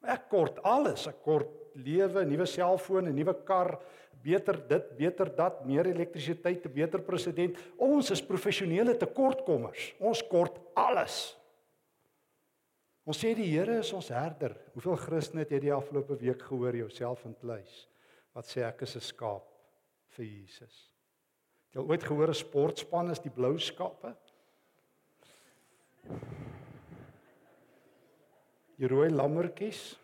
Ek 0.07 0.31
kort 0.31 0.62
alles. 0.66 1.09
Ek 1.11 1.18
kort 1.25 1.51
lewe, 1.77 2.25
nuwe 2.25 2.47
selfoon, 2.47 3.09
'n 3.09 3.15
nuwe 3.15 3.35
kar, 3.45 3.79
beter 4.23 4.59
dit, 4.69 4.97
beter 4.97 5.31
dat, 5.37 5.65
meer 5.65 5.87
elektrisiteit, 5.87 6.65
'n 6.67 6.73
beter 6.73 7.01
president. 7.01 7.57
Ons 7.79 8.11
is 8.11 8.23
professionele 8.23 8.97
tekortkommers. 8.97 9.95
Ons 9.99 10.23
kort 10.23 10.59
alles. 10.75 11.37
Ons 13.07 13.21
sê 13.23 13.35
die 13.35 13.47
Here 13.47 13.79
is 13.79 13.93
ons 13.93 14.09
herder. 14.09 14.57
Hoeveel 14.75 14.97
Christene 14.97 15.45
het 15.45 15.51
jy 15.51 15.61
die 15.61 15.75
afgelope 15.75 16.17
week 16.19 16.43
gehoor 16.43 16.75
jouself 16.75 17.25
in 17.25 17.35
kluis 17.35 17.89
wat 18.35 18.45
sê 18.45 18.67
ek 18.67 18.83
is 18.83 18.97
'n 18.97 19.01
skaap 19.01 19.47
vir 20.09 20.25
Jesus? 20.25 20.91
Het 21.71 21.81
jy 21.81 21.87
ooit 21.89 22.03
gehoor 22.03 22.29
'n 22.29 22.35
sportspan 22.35 23.11
is 23.11 23.21
die 23.21 23.31
blou 23.31 23.59
skape? 23.59 24.15
Die 28.77 28.89
rooi 28.89 29.09
lammetjies 29.09 29.97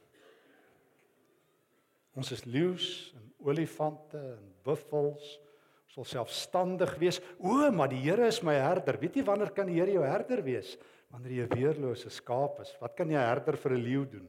Ons 2.18 2.32
is 2.34 2.44
leeu's 2.44 2.88
en 3.16 3.30
olifante 3.48 4.18
en 4.18 4.50
buffels. 4.64 5.38
Ons 5.86 5.96
sal 5.96 6.08
selfstandig 6.08 6.94
wees. 7.00 7.20
O, 7.38 7.70
maar 7.72 7.90
die 7.92 8.00
Here 8.00 8.26
is 8.28 8.42
my 8.44 8.54
herder. 8.56 8.98
Weet 9.00 9.16
jy 9.16 9.24
wanneer 9.24 9.52
kan 9.52 9.68
die 9.68 9.78
Here 9.80 9.92
jou 9.92 10.04
herder 10.04 10.42
wees? 10.44 10.76
Wanneer 11.12 11.32
jy 11.32 11.46
'n 11.46 11.56
weerlose 11.56 12.10
skaap 12.10 12.60
is. 12.60 12.72
Wat 12.80 12.96
kan 12.96 13.10
jy 13.10 13.20
herder 13.20 13.56
vir 13.56 13.72
'n 13.72 13.84
leeu 13.84 14.04
doen? 14.04 14.28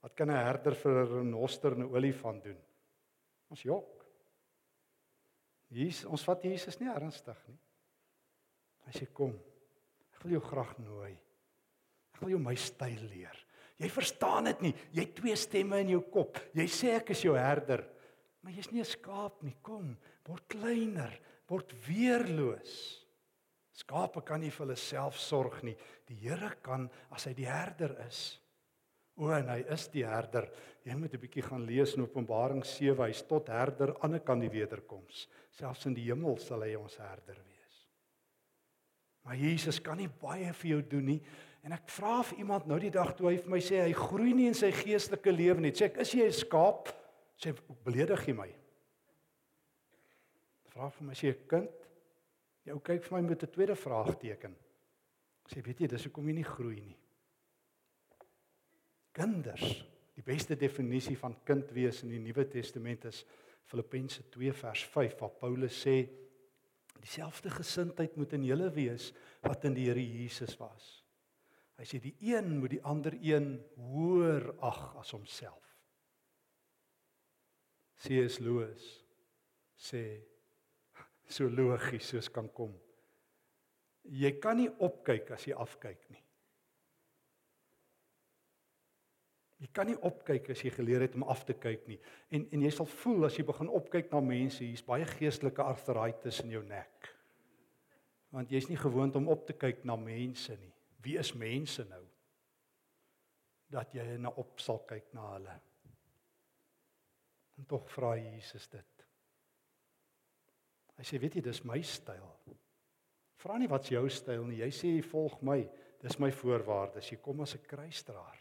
Wat 0.00 0.14
kan 0.16 0.30
'n 0.30 0.44
herder 0.44 0.74
vir 0.74 0.92
'n 0.92 1.08
renoster 1.08 1.72
en 1.72 1.82
'n 1.82 1.92
olifant 1.94 2.42
doen? 2.44 2.58
Ons 3.50 3.62
jok. 3.62 4.06
Jesus, 5.70 6.04
ons 6.04 6.24
vat 6.24 6.42
Jesus 6.42 6.80
nie 6.80 6.88
ernstig 6.88 7.36
nie. 7.48 7.58
Hy 8.86 8.92
sê 8.92 9.06
kom. 9.12 9.38
Ek 10.14 10.22
wil 10.24 10.32
jou 10.32 10.40
graag 10.40 10.78
nooi. 10.78 11.12
Ek 12.14 12.20
wil 12.20 12.30
jou 12.30 12.40
my 12.42 12.54
styl 12.54 13.02
leer. 13.10 13.46
Jy 13.80 13.88
verstaan 13.88 14.50
dit 14.50 14.66
nie. 14.66 14.74
Jy 14.92 15.06
het 15.06 15.14
twee 15.16 15.36
stemme 15.40 15.80
in 15.80 15.94
jou 15.94 16.02
kop. 16.12 16.38
Jy 16.56 16.66
sê 16.68 16.94
ek 16.98 17.14
is 17.14 17.24
jou 17.24 17.36
herder, 17.38 17.86
maar 18.42 18.52
jy's 18.52 18.70
nie 18.72 18.80
'n 18.80 18.84
skaap 18.84 19.42
nie. 19.42 19.56
Kom, 19.62 19.96
word 20.26 20.48
kleiner, 20.48 21.12
word 21.48 21.72
weerloos. 21.88 23.00
Skape 23.72 24.20
kan 24.26 24.40
nie 24.40 24.50
vir 24.50 24.66
hulle 24.66 24.76
self 24.76 25.16
sorg 25.18 25.62
nie. 25.62 25.76
Die 26.06 26.14
Here 26.14 26.56
kan 26.62 26.90
as 27.10 27.24
hy 27.24 27.32
die 27.32 27.48
herder 27.48 27.96
is. 28.06 28.38
O, 29.16 29.30
en 29.32 29.48
hy 29.48 29.60
is 29.72 29.88
die 29.92 30.04
herder. 30.04 30.48
Jy 30.84 30.94
moet 30.96 31.14
'n 31.14 31.20
bietjie 31.20 31.42
gaan 31.42 31.66
lees 31.66 31.94
in 31.94 32.02
Openbaring 32.02 32.64
7. 32.64 33.04
Hy's 33.04 33.22
tot 33.22 33.48
herder 33.48 33.94
aan 33.96 34.02
ander 34.02 34.20
kant 34.20 34.40
die 34.40 34.48
wederkoms. 34.48 35.28
Selfs 35.50 35.86
in 35.86 35.94
die 35.94 36.08
hemel 36.08 36.38
sal 36.38 36.62
hy 36.62 36.74
ons 36.74 36.96
herder 36.96 37.36
wees. 37.36 37.88
Maar 39.24 39.36
Jesus 39.36 39.80
kan 39.80 39.98
nie 39.98 40.08
baie 40.08 40.52
vir 40.52 40.70
jou 40.70 40.82
doen 40.82 41.04
nie. 41.04 41.22
En 41.62 41.74
ek 41.76 41.90
vra 41.92 42.20
vir 42.24 42.38
iemand 42.40 42.66
nou 42.66 42.78
die 42.80 42.92
dag 42.92 43.12
toe 43.16 43.28
hy 43.28 43.36
vir 43.42 43.52
my 43.52 43.60
sê 43.60 43.82
hy 43.84 43.92
groei 43.96 44.32
nie 44.36 44.48
in 44.48 44.56
sy 44.56 44.70
geestelike 44.72 45.32
lewe 45.34 45.60
nie. 45.60 45.74
Sê 45.76 45.90
ek 45.90 46.00
is 46.00 46.14
jy 46.16 46.24
'n 46.26 46.32
skaap? 46.32 46.88
Sê 47.36 47.52
beledig 47.84 48.26
jy 48.28 48.34
my? 48.34 48.48
Vra 50.72 50.88
vir 50.88 51.06
my 51.06 51.14
sê 51.14 51.28
'n 51.28 51.46
kind? 51.48 51.76
Jy 52.64 52.72
ou 52.72 52.80
kyk 52.80 53.04
vir 53.04 53.16
my 53.16 53.28
met 53.28 53.42
'n 53.42 53.52
tweede 53.52 53.76
vraagteken. 53.76 54.56
Sê 55.48 55.62
weet 55.62 55.80
jy 55.80 55.86
dis 55.86 56.04
hoekom 56.04 56.28
jy 56.28 56.34
nie 56.34 56.44
groei 56.44 56.80
nie. 56.80 56.96
Kinders, 59.12 59.84
die 60.14 60.22
beste 60.22 60.56
definisie 60.56 61.16
van 61.16 61.34
kind 61.44 61.70
wees 61.72 62.02
in 62.02 62.10
die 62.10 62.18
Nuwe 62.18 62.48
Testament 62.48 63.04
is 63.04 63.24
Filippense 63.64 64.22
2 64.30 64.52
vers 64.52 64.84
5 64.84 65.18
waar 65.20 65.30
Paulus 65.30 65.86
sê 65.86 66.08
dieselfde 67.00 67.50
gesindheid 67.50 68.16
moet 68.16 68.32
in 68.32 68.44
julle 68.44 68.70
wees 68.70 69.12
wat 69.42 69.64
in 69.64 69.74
die 69.74 69.86
Here 69.88 70.00
Jesus 70.00 70.56
was. 70.58 70.99
Hy 71.80 71.86
sê 71.88 71.96
die 72.04 72.12
een 72.20 72.58
moet 72.60 72.74
die 72.74 72.82
ander 72.84 73.14
een 73.24 73.54
hoër 73.80 74.50
ag 74.68 74.80
as 75.00 75.14
homself. 75.16 75.64
C.S. 78.04 78.36
Lewis 78.44 78.84
sê 79.80 80.02
so 81.34 81.48
logies 81.48 82.10
soos 82.12 82.28
kan 82.28 82.50
kom. 82.52 82.74
Jy 84.04 84.34
kan 84.42 84.60
nie 84.60 84.68
opkyk 84.68 85.32
as 85.36 85.46
jy 85.48 85.56
afkyk 85.56 86.04
nie. 86.12 86.20
Jy 89.60 89.68
kan 89.76 89.88
nie 89.88 89.96
opkyk 90.04 90.50
as 90.52 90.64
jy 90.64 90.72
geleer 90.74 91.06
het 91.06 91.16
om 91.16 91.24
af 91.32 91.46
te 91.48 91.56
kyk 91.56 91.88
nie. 91.88 91.96
En 92.28 92.44
en 92.52 92.66
jy 92.66 92.72
sal 92.76 92.88
voel 92.88 93.28
as 93.28 93.38
jy 93.40 93.46
begin 93.48 93.72
opkyk 93.80 94.12
na 94.12 94.20
mense, 94.24 94.60
hier's 94.64 94.84
baie 94.84 95.08
geestelike 95.16 95.64
arthritis 95.64 96.42
in 96.44 96.52
jou 96.58 96.62
nek. 96.68 97.08
Want 98.36 98.52
jy's 98.52 98.68
nie 98.68 98.80
gewoond 98.80 99.16
om 99.16 99.32
op 99.32 99.48
te 99.48 99.56
kyk 99.56 99.80
na 99.88 99.96
mense 100.00 100.60
nie. 100.60 100.74
Wie 101.02 101.18
is 101.18 101.32
mense 101.32 101.84
nou? 101.88 102.02
Dat 103.70 103.94
jy 103.94 104.04
na 104.18 104.32
op 104.40 104.60
sal 104.60 104.82
kyk 104.88 105.12
na 105.16 105.26
hulle. 105.32 105.54
En 107.56 107.66
tog 107.68 107.86
vra 107.92 108.14
Jesus 108.16 108.66
dit. 108.72 109.06
Hy 110.96 111.06
sê, 111.06 111.20
weet 111.20 111.38
jy, 111.38 111.44
dis 111.44 111.62
my 111.64 111.78
styl. 111.86 112.26
Vra 113.40 113.56
nie 113.56 113.70
wat's 113.70 113.88
jou 113.92 114.02
styl 114.12 114.44
nie. 114.48 114.60
Jy 114.60 114.70
sê 114.74 114.92
jy 114.92 115.04
volg 115.06 115.38
my. 115.46 115.62
Dis 116.00 116.18
my 116.20 116.28
voorwaardes. 116.32 117.12
Jy 117.12 117.20
kom 117.24 117.40
as 117.40 117.54
'n 117.54 117.64
kruisdraer. 117.68 118.38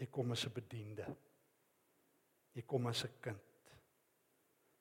Jy 0.00 0.06
kom 0.10 0.32
as 0.32 0.46
'n 0.46 0.54
bediende. 0.54 1.06
Jy 2.54 2.62
kom 2.66 2.86
as 2.86 3.04
'n 3.04 3.14
kind. 3.20 3.48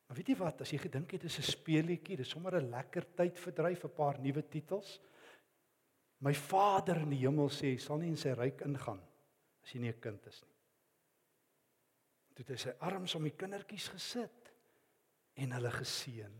Maar 0.07 0.17
weet 0.17 0.27
jy 0.27 0.35
wat, 0.35 0.61
as 0.61 0.71
jy 0.71 0.77
gedink 0.77 1.11
het 1.11 1.21
dis 1.21 1.37
'n 1.39 1.51
speelietjie, 1.51 2.17
dis 2.17 2.29
sommer 2.29 2.55
'n 2.55 2.69
lekker 2.69 3.05
tyd 3.15 3.37
verdryf, 3.39 3.85
'n 3.85 3.95
paar 3.95 4.19
nuwe 4.19 4.41
titels. 4.49 4.99
My 6.21 6.33
Vader 6.37 7.01
in 7.01 7.13
die 7.15 7.23
hemel 7.23 7.49
sê, 7.49 7.73
sal 7.81 8.01
nie 8.01 8.11
in 8.13 8.19
sy 8.19 8.35
ryk 8.37 8.61
ingaan 8.67 9.01
as 9.61 9.73
jy 9.73 9.79
nie 9.81 9.89
'n 9.89 10.01
kind 10.01 10.27
is 10.27 10.41
nie. 10.41 10.57
Toe 12.33 12.43
het 12.45 12.49
hy 12.49 12.57
sy 12.57 12.73
arms 12.79 13.15
om 13.15 13.23
die 13.23 13.35
kindertjies 13.37 13.89
gesit 13.89 14.51
en 15.35 15.51
hulle 15.51 15.71
geseën. 15.71 16.33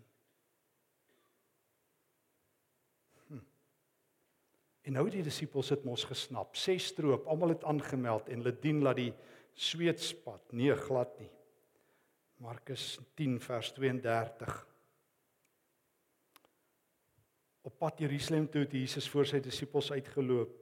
Hm. 3.28 3.44
En 4.84 4.94
nou 4.94 5.10
die 5.10 5.24
disippels 5.24 5.70
het 5.70 5.84
mos 5.84 6.04
gesnap. 6.04 6.56
Ses 6.56 6.88
stroop, 6.94 7.28
almal 7.28 7.50
het 7.50 7.64
aangemeld 7.64 8.30
en 8.30 8.38
hulle 8.42 8.60
dien 8.60 8.82
laat 8.82 8.96
die 8.96 9.14
sweet 9.54 10.00
spat. 10.00 10.54
Nee, 10.54 10.76
glad 10.76 11.20
nie. 11.20 11.32
Markus 12.38 13.00
10 13.16 13.40
vers 13.40 13.72
32. 13.74 14.68
Op 17.62 17.78
pad 17.78 18.00
Jerusalem 18.02 18.48
toe 18.50 18.64
het 18.64 18.74
Jesus 18.74 19.10
voor 19.10 19.28
sy 19.30 19.40
disippels 19.44 19.92
uitgeloop. 19.94 20.54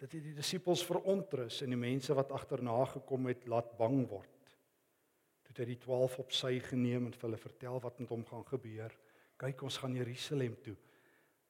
Dit 0.00 0.14
het 0.16 0.22
die 0.24 0.36
disippels 0.36 0.84
verontrus 0.86 1.60
en 1.64 1.74
die 1.74 1.80
mense 1.80 2.16
wat 2.16 2.32
agterna 2.32 2.78
gekom 2.94 3.28
het 3.28 3.44
laat 3.50 3.74
bang 3.76 4.00
word. 4.08 4.32
Toe 5.44 5.52
het 5.52 5.60
hy 5.60 5.68
die 5.74 5.82
12 5.84 6.16
op 6.24 6.32
sy 6.32 6.56
geneem 6.64 7.10
en 7.10 7.14
vir 7.14 7.28
hulle 7.28 7.42
vertel 7.42 7.76
wat 7.84 8.00
met 8.00 8.10
hom 8.14 8.24
gaan 8.30 8.46
gebeur. 8.48 8.96
Kyk, 9.40 9.66
ons 9.68 9.78
gaan 9.82 9.96
Jerusalem 10.00 10.56
toe. 10.64 10.76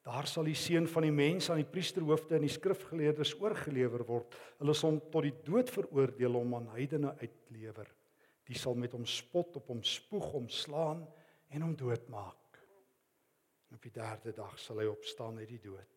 Daar 0.05 0.27
sal 0.29 0.45
die 0.45 0.57
seun 0.59 0.85
van 0.91 1.07
die 1.07 1.15
mens 1.15 1.47
aan 1.49 1.63
die 1.63 1.71
priesterhoofde 1.71 2.37
en 2.37 2.45
die 2.45 2.53
skrifgeleerdes 2.53 3.33
oorgelewer 3.41 4.03
word. 4.05 4.35
Hulle 4.59 4.75
sal 4.77 4.93
hom 4.93 5.01
tot 5.09 5.25
die 5.25 5.33
dood 5.47 5.71
veroordeel 5.73 6.37
om 6.37 6.59
aan 6.59 6.67
heidene 6.75 7.15
uitlewer. 7.23 7.87
Die 8.45 8.59
sal 8.59 8.77
met 8.77 8.93
hom 8.93 9.07
spot, 9.09 9.55
op 9.57 9.71
hom 9.71 9.81
spoeg, 9.81 10.27
hom 10.35 10.51
slaan 10.53 11.07
en 11.49 11.65
hom 11.65 11.73
doodmaak. 11.79 12.44
En 13.75 13.81
op 13.81 13.91
die 13.91 14.01
derde 14.01 14.31
dag 14.31 14.53
sal 14.55 14.77
hy 14.79 14.85
opstaan 14.87 15.35
uit 15.41 15.49
die 15.51 15.59
dood. 15.59 15.95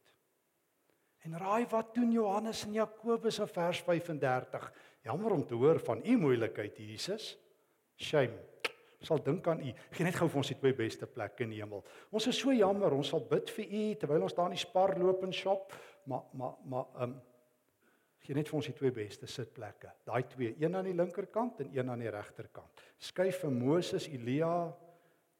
En 1.22 1.36
raai 1.38 1.62
wat 1.70 1.92
doen 1.94 2.10
Johannes 2.10 2.64
en 2.66 2.72
Jakobus 2.74 3.38
in 3.38 3.50
vers 3.52 3.82
35? 3.86 4.64
Jammer 5.06 5.34
om 5.36 5.44
te 5.46 5.54
hoor 5.54 5.78
van 5.86 6.02
u 6.02 6.16
moeilikheid 6.18 6.80
Jesus. 6.82 7.36
Shame. 7.94 8.34
Ons 8.98 9.12
sal 9.12 9.22
dink 9.22 9.46
aan 9.46 9.62
u. 9.62 9.70
Gee 9.94 10.08
net 10.08 10.18
gou 10.18 10.26
vir 10.26 10.40
ons 10.42 10.50
die 10.50 10.58
twee 10.58 10.74
beste 10.74 11.06
plekke 11.06 11.46
in 11.46 11.54
die 11.54 11.60
hemel. 11.60 11.84
Ons 12.10 12.26
is 12.32 12.40
so 12.42 12.50
jammer. 12.50 12.98
Ons 12.98 13.12
sal 13.14 13.22
bid 13.30 13.54
vir 13.54 13.70
u 13.70 13.84
terwyl 14.02 14.26
ons 14.26 14.34
daar 14.34 14.50
in 14.50 14.58
die 14.58 14.64
spar 14.64 14.96
loop 14.98 15.22
en 15.28 15.38
shop. 15.44 15.70
Maar 16.10 16.26
maar 16.34 16.58
maar 16.66 16.90
ehm 16.96 17.14
um, 17.14 17.16
gee 18.26 18.34
net 18.34 18.50
vir 18.50 18.58
ons 18.58 18.72
die 18.72 18.76
twee 18.82 18.96
beste 18.98 19.30
sitplekke. 19.30 19.94
Daai 20.10 20.26
twee, 20.34 20.56
een 20.58 20.74
aan 20.74 20.90
die 20.90 20.98
linkerkant 20.98 21.62
en 21.62 21.70
een 21.78 21.94
aan 21.94 22.02
die 22.02 22.10
regterkant. 22.10 22.82
Skuif 22.98 23.38
vir 23.44 23.54
Moses, 23.54 24.10
Elia, 24.10 24.66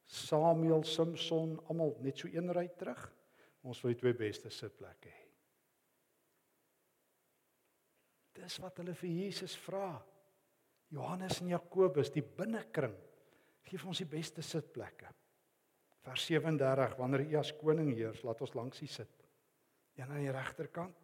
Samuel, 0.09 0.83
Samson, 0.89 1.57
almal 1.69 1.93
net 2.01 2.17
so 2.17 2.29
een 2.31 2.49
ry 2.55 2.65
terug. 2.79 3.03
Ons 3.61 3.81
wil 3.83 3.93
die 3.93 3.99
twee 4.01 4.17
beste 4.17 4.49
sitplekke 4.53 5.11
hê. 5.11 5.25
Dis 8.39 8.55
wat 8.63 8.79
hulle 8.79 8.95
vir 8.95 9.11
Jesus 9.11 9.57
vra. 9.59 9.91
Johannes 10.95 11.41
en 11.43 11.51
Jakobus, 11.51 12.09
die 12.13 12.23
binnekring 12.23 12.95
Geef 13.69 13.85
ons 13.85 14.01
die 14.01 14.09
beste 14.09 14.41
sitplekke. 14.45 15.11
Vers 16.05 16.25
37 16.29 16.95
wanneer 16.97 17.25
U 17.27 17.39
as 17.41 17.51
koning 17.59 17.91
heers, 17.93 18.23
laat 18.25 18.41
ons 18.41 18.55
langs 18.57 18.81
U 18.81 18.87
sit. 18.89 19.25
Een 19.99 20.09
aan 20.09 20.23
die 20.23 20.33
regterkant, 20.33 20.95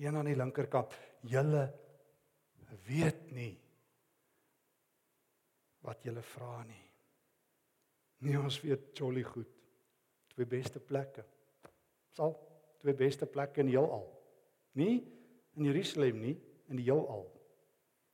een 0.00 0.16
aan 0.16 0.30
die 0.30 0.38
linkerkant. 0.38 0.94
Julle 1.28 1.66
weet 2.86 3.26
nie 3.34 3.52
wat 5.84 6.04
julle 6.06 6.22
vra 6.24 6.60
nie. 6.68 6.86
Nee, 8.20 8.36
ons 8.38 8.60
weet 8.60 8.92
jolly 8.96 9.22
goed. 9.24 9.48
Twee 10.34 10.46
beste 10.48 10.80
plekke. 10.80 11.24
Sal 12.16 12.34
twee 12.80 12.96
beste 12.96 13.26
plekke 13.28 13.62
in 13.64 13.72
heelal. 13.72 14.06
Nie 14.76 15.00
in 15.58 15.66
Jerusalem 15.68 16.20
nie, 16.22 16.36
in 16.70 16.80
die 16.80 16.86
heelal. 16.86 17.26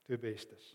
Twee 0.07 0.19
bestes. 0.19 0.73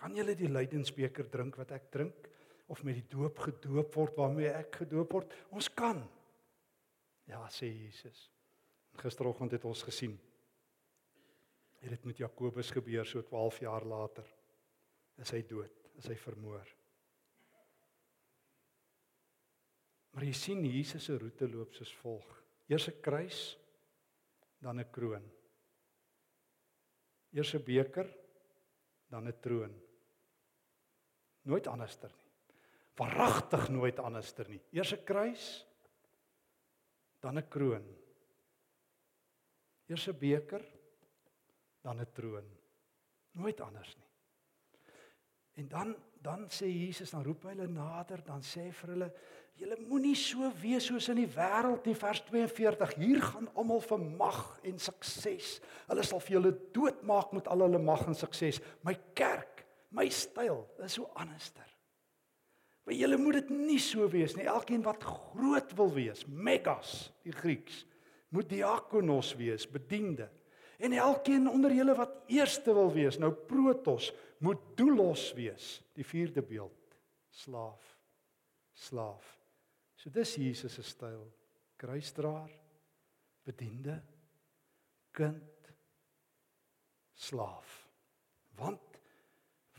Kan 0.00 0.16
julle 0.16 0.34
die 0.36 0.48
lydensbeker 0.48 1.28
drink 1.32 1.58
wat 1.60 1.74
ek 1.76 1.90
drink 1.92 2.28
of 2.70 2.82
met 2.86 2.96
die 2.96 3.08
doop 3.12 3.42
gedoop 3.44 3.94
word 3.98 4.16
waarmee 4.16 4.52
ek 4.54 4.82
gedoop 4.84 5.16
word? 5.18 5.36
Ons 5.52 5.68
kan. 5.76 6.00
Ja, 7.28 7.42
sê 7.52 7.68
Jesus. 7.68 8.28
Gisteroggend 9.00 9.52
het 9.54 9.64
ons 9.68 9.84
gesien. 9.86 10.16
Het 11.80 11.94
dit 11.96 12.08
met 12.08 12.20
Jakobus 12.20 12.72
gebeur 12.74 13.06
so 13.08 13.22
12 13.24 13.62
jaar 13.64 13.86
later. 13.88 14.26
Is 15.20 15.32
hy 15.36 15.44
dood? 15.48 15.76
Is 16.00 16.08
hy 16.08 16.16
vermoor? 16.20 16.79
Maar 20.20 20.28
jy 20.28 20.36
sien 20.36 20.64
Jesus 20.68 21.06
se 21.08 21.14
roete 21.16 21.46
loop 21.48 21.72
soos 21.72 21.90
volg. 22.02 22.26
Eers 22.68 22.90
'n 22.90 23.00
kruis, 23.00 23.56
dan 24.60 24.78
'n 24.78 24.90
kroon. 24.92 25.24
Eers 27.32 27.54
'n 27.54 27.64
beker, 27.64 28.04
dan 29.08 29.26
'n 29.26 29.40
troon. 29.40 29.72
Nooit 31.48 31.66
anderster 31.66 32.12
nie. 32.12 32.28
Waaragtig 32.96 33.68
nooit 33.70 33.98
anderster 33.98 34.46
nie. 34.48 34.60
Eers 34.72 34.92
'n 34.92 35.04
kruis, 35.04 35.66
dan 37.20 37.38
'n 37.38 37.48
kroon. 37.48 37.86
Eers 39.88 40.06
'n 40.08 40.18
beker, 40.18 40.62
dan 41.80 41.98
'n 41.98 42.12
troon. 42.12 42.58
Nooit 43.32 43.60
anders 43.60 43.96
nie. 43.96 44.09
En 45.60 45.68
dan 45.68 45.92
dan 46.20 46.42
sê 46.52 46.68
Jesus 46.68 47.14
dan 47.14 47.22
roep 47.24 47.46
hy 47.48 47.54
hulle 47.54 47.68
nader, 47.72 48.20
dan 48.26 48.42
sê 48.44 48.66
hy 48.66 48.72
vir 48.76 48.90
hulle 48.92 49.06
julle 49.60 49.76
moenie 49.88 50.16
so 50.16 50.50
wees 50.60 50.86
soos 50.88 51.08
in 51.12 51.22
die 51.22 51.30
wêreld 51.32 51.86
nie 51.88 51.96
vers 51.96 52.20
42. 52.28 52.92
Hier 53.00 53.22
gaan 53.24 53.48
almal 53.56 53.80
vir 53.84 54.02
mag 54.20 54.40
en 54.68 54.76
sukses. 54.80 55.54
Hulle 55.88 56.04
sal 56.04 56.20
vir 56.24 56.36
julle 56.36 56.52
doodmaak 56.76 57.32
met 57.36 57.48
al 57.48 57.64
hulle 57.64 57.80
mag 57.80 58.04
en 58.08 58.16
sukses. 58.16 58.60
My 58.84 58.96
kerk 59.16 59.64
my 59.90 60.06
styl 60.12 60.64
is 60.84 60.96
so 60.98 61.10
anderster. 61.18 61.66
Maar 62.86 62.96
julle 62.96 63.18
moet 63.20 63.40
dit 63.40 63.50
nie 63.54 63.80
so 63.82 64.06
wees 64.10 64.36
nie. 64.36 64.48
Elkeen 64.48 64.84
wat 64.86 65.04
groot 65.04 65.72
wil 65.78 65.90
wees, 65.94 66.24
megas, 66.26 67.10
die 67.26 67.34
Grieks, 67.34 67.84
moet 68.34 68.48
diakonos 68.50 69.34
wees, 69.38 69.66
bediende. 69.70 70.30
En 70.80 70.94
elkeen 70.96 71.48
onder 71.50 71.74
julle 71.74 71.94
wat 71.98 72.14
eerste 72.32 72.72
wil 72.74 72.88
wees, 72.94 73.18
nou 73.20 73.32
protos, 73.34 74.08
moet 74.40 74.60
doulos 74.76 75.30
wees, 75.36 75.80
die 75.96 76.04
vierde 76.06 76.42
beeld, 76.42 76.96
slaaf. 77.28 77.96
Slaaf. 78.72 79.26
So 80.00 80.10
dis 80.12 80.34
Jesus 80.40 80.74
se 80.74 80.84
styl. 80.86 81.26
Kruisdraer, 81.80 82.52
bediende, 83.44 83.98
kind, 85.12 85.72
slaaf. 87.14 87.76
Want 88.56 88.90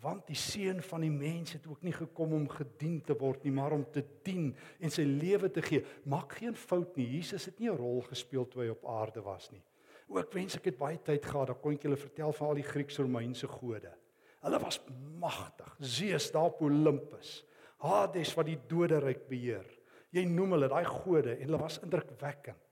want 0.01 0.25
die 0.25 0.37
seun 0.37 0.79
van 0.81 1.03
die 1.05 1.13
mens 1.13 1.53
het 1.53 1.67
ook 1.69 1.83
nie 1.85 1.93
gekom 1.93 2.31
om 2.33 2.47
gedien 2.49 2.97
te 3.05 3.13
word 3.17 3.43
nie 3.45 3.53
maar 3.53 3.75
om 3.75 3.83
te 3.93 4.01
dien 4.25 4.47
en 4.81 4.93
sy 4.93 5.03
lewe 5.05 5.51
te 5.53 5.61
gee 5.61 5.83
maak 6.09 6.39
geen 6.39 6.57
fout 6.57 6.97
nie 6.97 7.05
Jesus 7.19 7.45
het 7.45 7.59
nie 7.61 7.69
'n 7.69 7.77
rol 7.77 8.01
gespeel 8.07 8.47
toe 8.49 8.63
hy 8.63 8.69
op 8.73 8.85
aarde 8.85 9.21
was 9.21 9.51
nie 9.51 9.61
ook 10.07 10.33
wens 10.33 10.55
ek 10.55 10.65
het 10.65 10.77
baie 10.77 10.97
tyd 10.97 11.25
gehad 11.25 11.47
dan 11.47 11.59
kon 11.61 11.73
ek 11.73 11.83
julle 11.83 11.97
vertel 11.97 12.33
van 12.33 12.47
al 12.47 12.55
die 12.55 12.71
Grieks-Romeinse 12.71 13.47
gode 13.47 13.93
hulle 14.41 14.59
was 14.59 14.79
magtig. 15.21 15.75
Zeus 15.79 16.31
daar 16.31 16.49
op 16.49 16.61
Olympus. 16.61 17.41
Hades 17.81 18.33
wat 18.37 18.49
die 18.49 18.59
doderyk 18.67 19.27
beheer. 19.29 19.67
Jy 20.11 20.25
noem 20.27 20.57
hulle 20.57 20.69
daai 20.69 20.85
gode 20.85 21.37
en 21.37 21.45
hulle 21.47 21.61
was 21.61 21.79
indrukwekkend. 21.81 22.67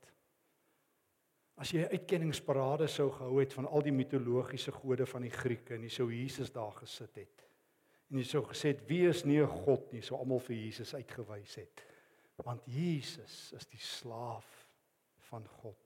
As 1.60 1.72
jy 1.72 1.82
'n 1.84 1.92
uitkenningsparade 1.92 2.88
sou 2.88 3.10
gehou 3.10 3.40
het 3.40 3.52
van 3.52 3.66
al 3.66 3.82
die 3.82 3.92
mitologiese 3.92 4.72
gode 4.72 5.06
van 5.06 5.22
die 5.22 5.30
Grieke 5.30 5.74
en 5.74 5.82
jy 5.82 5.88
sou 5.88 6.10
Jesus 6.10 6.50
daar 6.50 6.72
gesit 6.72 7.16
het 7.16 7.50
en 8.10 8.18
jy 8.18 8.26
sou 8.26 8.42
gesê 8.42 8.74
het 8.74 8.82
wie 8.88 9.06
is 9.08 9.24
nie 9.24 9.40
'n 9.40 9.46
god 9.46 9.92
nie, 9.92 10.02
sou 10.02 10.18
almal 10.18 10.40
vir 10.40 10.56
Jesus 10.56 10.94
uitgewys 10.94 11.54
het. 11.54 11.84
Want 12.44 12.62
Jesus 12.66 13.52
is 13.52 13.66
die 13.66 13.78
slaaf 13.78 14.66
van 15.28 15.46
God. 15.46 15.76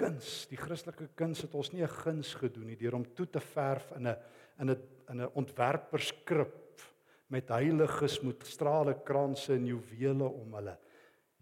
Kuns, 0.00 0.46
die 0.48 0.56
Christelike 0.56 1.10
kuns 1.18 1.42
het 1.44 1.54
ons 1.54 1.72
nie 1.74 1.82
'n 1.82 1.96
guns 2.02 2.34
gedoen 2.34 2.66
nie 2.66 2.76
deur 2.76 2.94
om 2.94 3.04
toe 3.04 3.26
te 3.26 3.40
verf 3.40 3.92
in 3.96 4.06
'n 4.06 4.16
in 4.60 4.70
'n 4.70 4.82
in 5.10 5.20
'n 5.20 5.32
ontwerperskrip 5.34 6.80
met 7.28 7.48
heiliges 7.48 8.22
met 8.22 8.46
strale 8.46 8.94
kranse 9.04 9.54
en 9.54 9.66
juwele 9.66 10.24
om 10.24 10.54
hulle. 10.54 10.78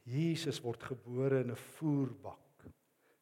Jesus 0.04 0.60
word 0.60 0.82
gebore 0.82 1.40
in 1.40 1.50
'n 1.50 1.56
voerbak. 1.56 2.64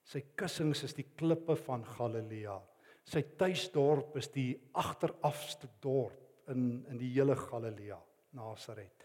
Sy 0.02 0.22
kussings 0.36 0.84
is 0.84 0.94
die 0.94 1.06
klippe 1.16 1.56
van 1.56 1.84
Galilea. 1.84 2.60
Sy 3.04 3.22
tuisdorp 3.36 4.16
is 4.16 4.28
die 4.28 4.56
agterafste 4.72 5.68
dorp 5.80 6.48
in 6.48 6.86
in 6.88 6.98
die 6.98 7.12
hele 7.12 7.36
Galilea, 7.36 7.98
Nasaret. 8.32 9.04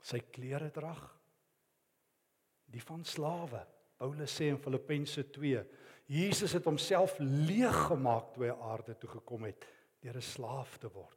Sy 0.00 0.20
klere 0.32 0.70
drag 0.70 1.18
die 2.70 2.82
van 2.82 3.04
slawe. 3.04 3.66
Paulus 3.98 4.30
sê 4.30 4.48
in 4.52 4.60
Filippense 4.62 5.24
2, 5.34 5.64
Jesus 6.08 6.54
het 6.56 6.64
homself 6.64 7.18
leeg 7.20 7.76
gemaak 7.90 8.32
toe 8.32 8.46
hy 8.46 8.54
aarde 8.70 8.94
toe 8.96 9.10
gekom 9.18 9.44
het 9.48 9.66
deur 10.00 10.16
'n 10.16 10.22
slaaf 10.22 10.78
te 10.78 10.88
word. 10.88 11.16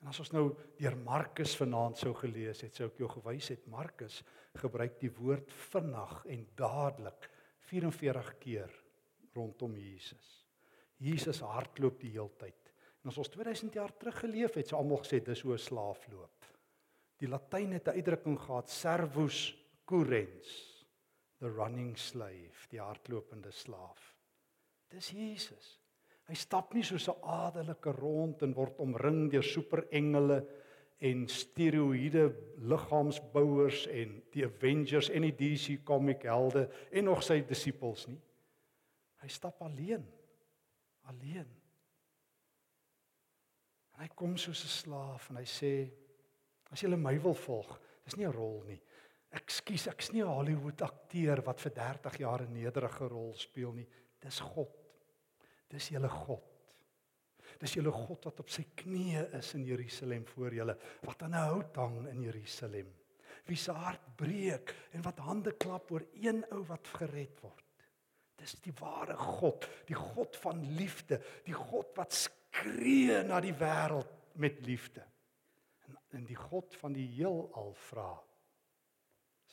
En 0.00 0.08
as 0.08 0.20
ons 0.20 0.32
nou 0.32 0.56
deur 0.76 0.96
Markus 0.96 1.56
vanaand 1.56 1.96
sou 1.96 2.14
gelees 2.14 2.60
het, 2.60 2.74
sou 2.74 2.86
ek 2.86 2.98
jou 2.98 3.08
gewys 3.08 3.48
het 3.48 3.66
Markus 3.66 4.22
gebruik 4.54 4.98
die 5.00 5.10
woord 5.10 5.52
vinnig 5.70 6.26
en 6.26 6.46
dadelik 6.54 7.30
44 7.70 8.38
keer 8.38 8.70
rondom 9.34 9.76
Jesus. 9.76 10.46
Jesus 11.00 11.40
hardloop 11.40 12.00
die 12.00 12.10
heeltyd. 12.10 12.72
En 13.02 13.08
as 13.08 13.18
ons 13.18 13.28
2000 13.28 13.74
jaar 13.74 13.96
terug 13.96 14.18
geleef 14.18 14.54
het, 14.54 14.68
sou 14.68 14.78
almal 14.78 15.02
gesê 15.02 15.20
dis 15.24 15.40
hoe 15.40 15.54
'n 15.54 15.58
slaaf 15.58 16.06
loop. 16.08 16.44
Die 17.18 17.28
Latyn 17.28 17.72
het 17.72 17.88
'n 17.88 17.96
uitdrukking 17.96 18.38
gehad 18.38 18.70
servus 18.70 19.56
currens, 19.84 20.50
the 21.40 21.50
running 21.50 21.96
slave, 21.96 22.68
die 22.70 22.80
hardlopende 22.80 23.52
slaaf. 23.52 24.14
Dis 24.90 25.10
Jesus. 25.10 25.78
Hy 26.24 26.34
stap 26.34 26.72
nie 26.74 26.82
soos 26.82 27.08
'n 27.08 27.20
adelike 27.20 27.92
rond 27.92 28.42
en 28.42 28.54
word 28.54 28.78
omring 28.78 29.30
deur 29.30 29.44
superengele 29.44 30.38
en 30.98 31.26
steroïde 31.28 32.30
liggaamsbouers 32.56 33.86
en 33.86 34.22
die 34.32 34.44
Avengers 34.44 35.10
en 35.10 35.22
die 35.22 35.34
DC 35.36 35.82
comic 35.84 36.22
helde 36.22 36.68
en 36.90 37.04
nog 37.04 37.22
sy 37.22 37.42
disippels 37.44 38.06
nie. 38.06 38.20
Hy 39.20 39.28
stap 39.28 39.60
alleen. 39.62 40.06
Alleen. 41.02 41.50
En 43.94 44.00
hy 44.00 44.08
kom 44.14 44.36
soos 44.36 44.64
'n 44.64 44.68
slaaf 44.80 45.30
en 45.30 45.36
hy 45.36 45.44
sê 45.44 45.90
as 46.70 46.80
jy 46.80 46.88
my 46.96 47.18
wil 47.20 47.34
volg, 47.34 47.80
dis 48.04 48.16
nie 48.16 48.26
'n 48.26 48.32
rol 48.32 48.62
nie. 48.66 48.80
Ekskuus, 49.34 49.88
ek's 49.90 50.12
nie 50.12 50.22
'n 50.22 50.30
Hollywood 50.30 50.82
akteur 50.82 51.42
wat 51.42 51.60
vir 51.60 51.72
30 51.74 52.18
jaar 52.18 52.42
'n 52.42 52.52
nederige 52.52 53.08
rol 53.08 53.34
speel 53.34 53.72
nie. 53.72 53.86
Dis 54.20 54.40
God. 54.40 54.70
Dis 55.68 55.88
julle 55.88 56.08
God. 56.08 56.42
Dis 57.60 57.74
julle 57.74 57.90
God 57.90 58.24
wat 58.24 58.40
op 58.40 58.50
sy 58.50 58.64
knieë 58.76 59.34
is 59.38 59.54
in 59.54 59.64
Jerusalem 59.64 60.26
voor 60.26 60.54
julle, 60.54 60.76
wat 61.02 61.22
aan 61.22 61.34
'n 61.34 61.48
hout 61.48 61.76
hang 61.76 62.08
in 62.08 62.22
Jerusalem. 62.22 62.92
Wie 63.46 63.56
se 63.56 63.72
hart 63.72 64.16
breek 64.16 64.74
en 64.92 65.02
wat 65.02 65.18
hande 65.18 65.52
klap 65.52 65.90
oor 65.90 66.04
een 66.14 66.44
ou 66.50 66.64
wat 66.64 66.86
gered 66.88 67.40
word. 67.40 67.64
Dis 68.36 68.54
die 68.60 68.72
ware 68.80 69.16
God, 69.16 69.68
die 69.86 69.94
God 69.94 70.36
van 70.36 70.60
liefde, 70.76 71.20
die 71.44 71.54
God 71.54 71.96
wat 71.96 72.12
skree 72.12 73.22
na 73.22 73.40
die 73.40 73.54
wêreld 73.54 74.10
met 74.34 74.66
liefde. 74.66 75.04
En 75.86 75.98
en 76.14 76.24
die 76.24 76.38
God 76.38 76.74
van 76.74 76.92
die 76.92 77.08
heelal 77.16 77.72
vra: 77.74 78.22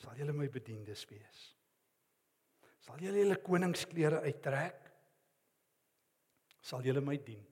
Sal 0.02 0.18
julle 0.18 0.34
my 0.34 0.48
bedienis 0.50 1.04
wees? 1.10 1.42
Sal 2.82 3.02
julle 3.02 3.22
julle 3.22 3.38
koningsklere 3.44 4.22
uittrek? 4.26 4.88
Sal 6.62 6.82
julle 6.86 7.02
my 7.04 7.14
dien? 7.22 7.44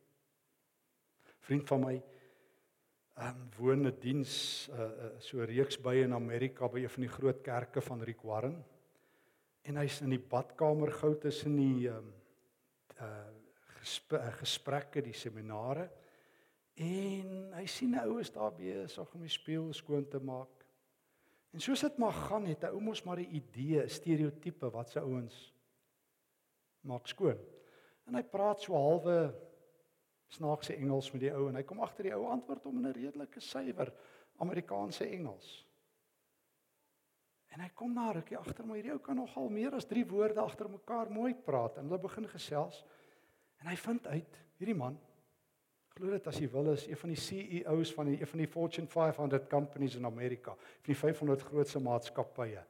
Vriend 1.47 1.69
van 1.71 1.85
my 1.85 1.95
ehm 3.21 3.41
woon 3.59 3.87
'n 3.87 3.97
diens 4.01 4.33
uh, 4.73 4.81
uh, 4.81 5.09
so 5.21 5.45
reeks 5.45 5.77
by 5.77 5.95
in 6.03 6.15
Amerika 6.15 6.69
by 6.69 6.81
een 6.81 6.95
van 6.95 7.05
die 7.05 7.15
groot 7.17 7.43
kerke 7.45 7.81
van 7.81 8.03
Rick 8.03 8.23
Warren. 8.23 8.65
En 9.63 9.77
hy's 9.77 10.01
in 10.01 10.15
die 10.15 10.23
badkamer 10.33 10.93
gou 10.93 11.15
tussen 11.21 11.57
die 11.57 11.89
ehm 11.89 11.99
um, 11.99 12.15
uh 13.01 13.39
gesp 13.81 14.13
gesprekke, 14.41 15.01
die 15.01 15.17
seminare. 15.17 15.91
En 16.75 17.53
hy 17.55 17.67
sien 17.67 17.95
'n 17.95 18.09
ou 18.09 18.21
is 18.21 18.31
daar 18.31 18.53
besig 18.53 19.15
om 19.15 19.21
die 19.21 19.37
spieël 19.39 19.73
skoon 19.73 20.09
te 20.09 20.19
maak. 20.19 20.60
En 21.51 21.61
soos 21.61 21.81
dit 21.81 21.97
maar 21.99 22.13
gaan, 22.13 22.47
het 22.47 22.63
'n 22.63 22.75
ou 22.75 22.81
mos 22.81 23.03
maar 23.03 23.19
'n 23.19 23.35
idee, 23.35 23.83
'n 23.83 23.89
stereotipe 23.89 24.71
wat 24.71 24.91
se 24.91 25.01
ouens 25.01 25.55
maak 26.81 27.07
skoon. 27.07 27.39
En 28.07 28.15
hy 28.15 28.23
praat 28.23 28.61
so 28.61 28.73
halwe 28.73 29.35
snaakse 30.27 30.75
Engels 30.75 31.11
met 31.13 31.21
die 31.21 31.33
ou 31.35 31.49
en 31.49 31.55
hy 31.55 31.63
kom 31.63 31.81
agter 31.81 32.03
die 32.03 32.15
ou 32.15 32.27
antwoord 32.31 32.65
hom 32.65 32.79
in 32.79 32.87
'n 32.87 32.93
redelike 32.93 33.41
suiwer 33.41 33.93
Amerikaanse 34.37 35.07
Engels. 35.07 35.67
En 37.51 37.61
hy 37.61 37.69
kom 37.75 37.95
na 37.95 38.13
rukkie 38.13 38.39
agter 38.39 38.67
maar 38.67 38.79
hierdie 38.79 38.93
ou 38.93 39.03
kan 39.03 39.17
nogal 39.17 39.49
meer 39.49 39.75
as 39.75 39.89
3 39.91 40.05
woorde 40.07 40.41
agter 40.41 40.71
mekaar 40.71 41.11
mooi 41.11 41.35
praat 41.35 41.77
en 41.77 41.85
hulle 41.85 41.99
begin 41.99 42.29
gesels. 42.29 42.85
En 43.59 43.67
hy 43.67 43.77
vind 43.77 44.07
uit 44.07 44.41
hierdie 44.57 44.77
man 44.79 44.99
glo 46.01 46.17
dit 46.17 46.29
as 46.31 46.39
jy 46.41 46.47
wil 46.49 46.71
is 46.73 46.87
een 46.89 46.97
van 46.97 47.11
die 47.13 47.21
CEOs 47.21 47.91
van 47.93 48.09
die 48.09 48.21
een 48.21 48.29
van 48.31 48.41
die 48.41 48.49
Fortune 48.49 48.89
500 48.89 49.49
companies 49.51 49.99
in 49.99 50.07
Amerika, 50.09 50.55
van 50.57 50.89
die 50.89 50.97
500 50.97 51.43
grootste 51.45 51.83
maatskappye. 51.85 52.63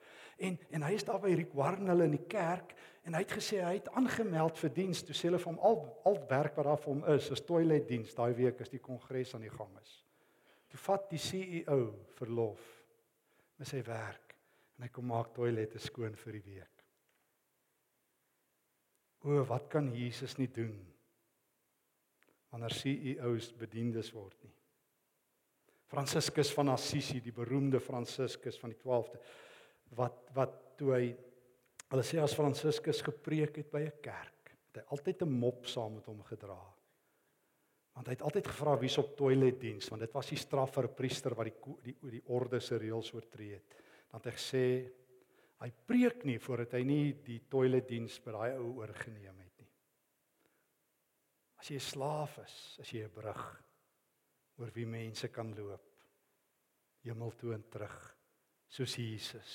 En 0.42 0.58
en 0.70 0.86
hy 0.86 0.96
is 0.96 1.06
daar 1.06 1.20
by 1.22 1.30
Rick 1.38 1.54
Warren 1.54 1.92
hulle 1.92 2.08
in 2.08 2.16
die 2.16 2.26
kerk 2.30 2.74
en 3.06 3.14
hy 3.14 3.22
het 3.22 3.36
gesê 3.38 3.60
hy 3.62 3.76
het 3.76 3.90
aangemeld 3.94 4.58
vir 4.58 4.74
diens 4.80 5.04
toe 5.06 5.14
sê 5.14 5.28
hulle 5.28 5.42
vir 5.42 5.52
hom 5.52 5.62
al 5.70 5.78
al 6.10 6.20
werk 6.32 6.58
wat 6.58 6.70
daar 6.72 6.82
vir 6.82 6.92
hom 6.94 7.04
is, 7.14 7.30
is 7.30 7.46
toiletdiens 7.46 8.18
daai 8.18 8.32
week 8.40 8.64
as 8.64 8.72
die 8.72 8.82
kongres 8.82 9.34
aan 9.36 9.46
die 9.46 9.54
gang 9.54 9.78
is. 9.82 9.94
Toe 10.70 10.82
vat 10.88 11.08
die 11.10 11.22
CEO 11.22 11.80
verlof 12.18 12.66
met 13.60 13.70
sy 13.70 13.84
werk 13.86 14.34
en 14.76 14.88
hy 14.88 14.90
kom 14.90 15.06
maak 15.06 15.34
toilette 15.36 15.78
skoon 15.78 16.18
vir 16.18 16.40
die 16.40 16.46
week. 16.56 16.86
O, 19.20 19.42
wat 19.44 19.68
kan 19.68 19.92
Jesus 19.92 20.38
nie 20.40 20.48
doen 20.48 20.78
wanneer 22.50 22.74
CEOs 22.74 23.52
bediendes 23.58 24.10
word 24.12 24.36
nie. 24.44 24.54
Franciscus 25.90 26.52
van 26.54 26.70
Assisi, 26.70 27.18
die 27.22 27.34
beroemde 27.34 27.80
Franciscus 27.82 28.58
van 28.62 28.74
die 28.74 28.78
12de 28.78 29.22
wat 29.98 30.28
wat 30.36 30.58
toe 30.78 30.92
hy 30.94 31.06
hulle 31.90 32.04
sê 32.06 32.20
as 32.22 32.36
Franciscus 32.38 33.00
gepreek 33.02 33.56
het 33.58 33.70
by 33.72 33.80
'n 33.82 33.98
kerk, 34.02 34.52
het 34.70 34.76
hy 34.78 34.84
altyd 34.94 35.22
'n 35.22 35.38
mop 35.40 35.66
saam 35.66 35.94
met 35.94 36.06
hom 36.06 36.22
gedra. 36.22 36.60
Want 37.94 38.06
hy 38.06 38.12
het 38.12 38.22
altyd 38.22 38.46
gevra 38.46 38.78
wie's 38.78 38.98
op 38.98 39.16
toiletdiens, 39.16 39.88
want 39.90 40.00
dit 40.00 40.12
was 40.14 40.28
die 40.28 40.38
straf 40.38 40.74
vir 40.74 40.84
'n 40.84 40.94
priester 40.94 41.34
wat 41.34 41.46
die 41.46 41.74
die 41.82 42.10
die 42.10 42.22
orde 42.26 42.60
se 42.60 42.78
reëls 42.78 43.12
oortree 43.12 43.54
het. 43.54 43.74
Dan 44.10 44.20
het 44.20 44.26
hy 44.26 44.32
gesê 44.38 44.92
hy 45.60 45.72
preek 45.86 46.24
nie 46.24 46.38
voordat 46.38 46.72
hy 46.72 46.84
nie 46.84 47.12
die 47.12 47.40
toiletdiens 47.48 48.20
by 48.24 48.30
daai 48.30 48.56
ou 48.56 48.78
oorgeneem 48.78 49.39
jy 51.70 51.78
'n 51.78 51.90
slaaf 51.92 52.38
is, 52.44 52.56
as 52.80 52.90
jy 52.92 53.04
'n 53.04 53.14
brug 53.14 53.44
oor 54.58 54.70
wie 54.74 54.86
mense 54.86 55.28
kan 55.28 55.54
loop 55.54 55.86
hemel 57.02 57.32
toe 57.36 57.54
en 57.54 57.64
terug 57.68 57.96
soos 58.68 58.96
Jesus. 58.96 59.52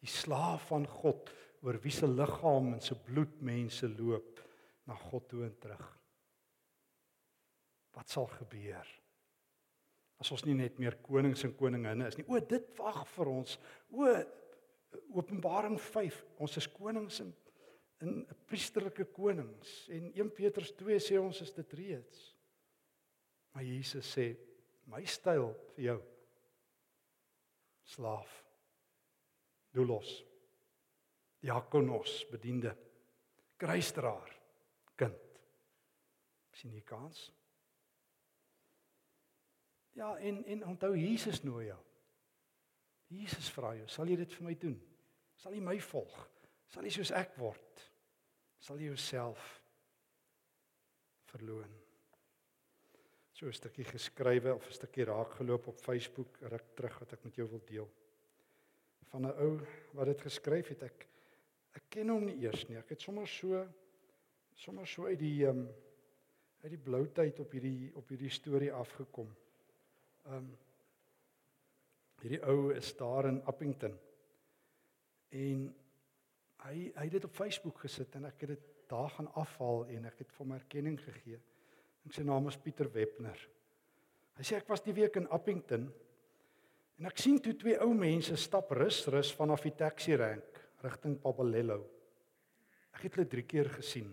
Die 0.00 0.08
slaaf 0.08 0.68
van 0.70 0.86
God 0.86 1.30
oor 1.62 1.78
wie 1.82 1.92
se 1.92 2.06
liggaam 2.06 2.74
en 2.74 2.80
se 2.80 2.94
bloed 2.94 3.40
mense 3.44 3.88
loop 3.88 4.40
na 4.88 4.94
God 4.94 5.28
toe 5.28 5.44
en 5.44 5.58
terug. 5.58 5.86
Wat 7.92 8.08
sal 8.08 8.26
gebeur? 8.26 8.86
As 10.20 10.30
ons 10.30 10.44
nie 10.44 10.54
net 10.54 10.78
meer 10.78 10.96
konings 11.02 11.44
en 11.44 11.56
koninginne 11.56 12.06
is 12.06 12.16
nie. 12.16 12.26
O, 12.28 12.40
dit 12.40 12.72
wag 12.78 13.02
vir 13.16 13.32
ons. 13.32 13.58
O, 13.92 14.08
Openbaring 15.14 15.78
5, 15.78 16.16
ons 16.42 16.56
is 16.58 16.66
konings 16.74 17.20
en 17.22 17.30
in 18.00 18.26
'n 18.26 18.36
priesterlike 18.44 19.04
konings. 19.04 19.88
En 19.88 20.12
1 20.14 20.32
Petrus 20.32 20.72
2 20.72 20.98
sê 20.98 21.18
ons 21.18 21.40
is 21.40 21.52
dit 21.54 21.72
reeds. 21.72 22.36
Maar 23.52 23.64
Jesus 23.64 24.16
sê 24.16 24.36
my 24.84 25.04
styl 25.04 25.52
vir 25.74 25.84
jou 25.84 26.00
slaaf 27.82 28.44
doulos 29.74 30.24
diakonos 31.40 32.26
bediende 32.30 32.76
kruisdraer 33.56 34.36
kind. 34.96 35.28
sien 36.52 36.72
jy 36.72 36.82
kans? 36.84 37.32
Ja 39.96 40.16
en 40.18 40.44
en 40.44 40.64
onthou 40.64 40.96
Jesus 40.96 41.42
nooi 41.42 41.66
jou. 41.66 41.78
Jesus 43.08 43.50
vra 43.50 43.74
jou 43.74 43.88
sal 43.88 44.08
jy 44.08 44.16
dit 44.16 44.32
vir 44.32 44.44
my 44.44 44.54
doen? 44.54 44.76
Sal 45.36 45.54
jy 45.54 45.60
my 45.60 45.78
volg? 45.80 46.28
Sal 46.68 46.84
jy 46.84 46.90
soos 46.90 47.10
ek 47.10 47.36
word 47.40 47.89
sal 48.60 48.80
jy 48.80 48.90
jouself 48.92 49.40
verloon. 51.30 51.72
So 53.32 53.46
'n 53.46 53.56
stukkie 53.56 53.84
geskrywe 53.84 54.54
of 54.54 54.66
'n 54.66 54.72
stukkie 54.72 55.04
raakgeloop 55.04 55.66
op 55.66 55.78
Facebook 55.78 56.36
ruk 56.40 56.74
terug 56.74 56.98
wat 56.98 57.12
ek 57.12 57.24
met 57.24 57.34
jou 57.34 57.48
wil 57.48 57.62
deel. 57.64 57.88
Van 59.08 59.26
'n 59.26 59.36
ou 59.40 59.60
wat 59.92 60.06
dit 60.06 60.20
geskryf 60.20 60.68
het 60.68 60.82
ek 60.82 61.06
ek 61.72 61.82
ken 61.88 62.08
hom 62.08 62.24
nie 62.24 62.42
eers 62.42 62.68
nie. 62.68 62.76
Ek 62.76 62.88
het 62.88 63.00
sommer 63.00 63.26
so 63.26 63.66
sommer 64.54 64.86
so 64.86 65.06
uit 65.06 65.18
die 65.18 65.46
ehm 65.46 65.58
um, 65.58 65.68
uit 66.62 66.70
die 66.70 66.84
blou 66.84 67.06
tyd 67.08 67.40
op 67.40 67.52
hierdie 67.52 67.90
op 67.94 68.08
hierdie 68.08 68.30
storie 68.30 68.72
afgekom. 68.72 69.30
Ehm 70.26 70.36
um, 70.36 70.58
hierdie 72.20 72.42
ou 72.44 72.74
is 72.74 72.96
daar 72.96 73.26
in 73.26 73.42
Appington. 73.44 73.98
En 75.30 75.74
hy 76.66 76.90
hy 76.96 77.06
het 77.06 77.16
dit 77.16 77.24
op 77.24 77.36
Facebook 77.36 77.80
gesit 77.84 78.14
en 78.18 78.28
ek 78.28 78.44
het 78.44 78.54
dit 78.54 78.68
daar 78.90 79.10
gaan 79.14 79.30
afhaal 79.38 79.86
en 79.94 80.08
ek 80.10 80.24
het 80.24 80.32
vir 80.34 80.44
hom 80.44 80.54
erkenning 80.56 80.98
gegee. 81.00 81.40
En 82.04 82.14
sy 82.14 82.24
naam 82.26 82.48
is 82.50 82.58
Pieter 82.58 82.90
Webner. 82.92 83.38
Hy 84.38 84.46
sê 84.46 84.56
ek 84.58 84.70
was 84.70 84.82
die 84.84 84.96
week 84.96 85.18
in 85.20 85.28
Appington 85.30 85.90
en 87.00 87.08
ek 87.08 87.20
sien 87.20 87.38
toe 87.40 87.54
twee 87.56 87.78
ou 87.80 87.92
mense 87.96 88.36
stap 88.40 88.72
rus 88.76 89.02
rus 89.12 89.32
vanaf 89.36 89.64
die 89.66 89.76
taxi 89.76 90.16
rank 90.20 90.60
rigting 90.84 91.18
Pabalello. 91.20 91.82
Ek 92.96 93.06
het 93.06 93.16
hulle 93.16 93.28
3 93.30 93.46
keer 93.48 93.68
gesien. 93.76 94.10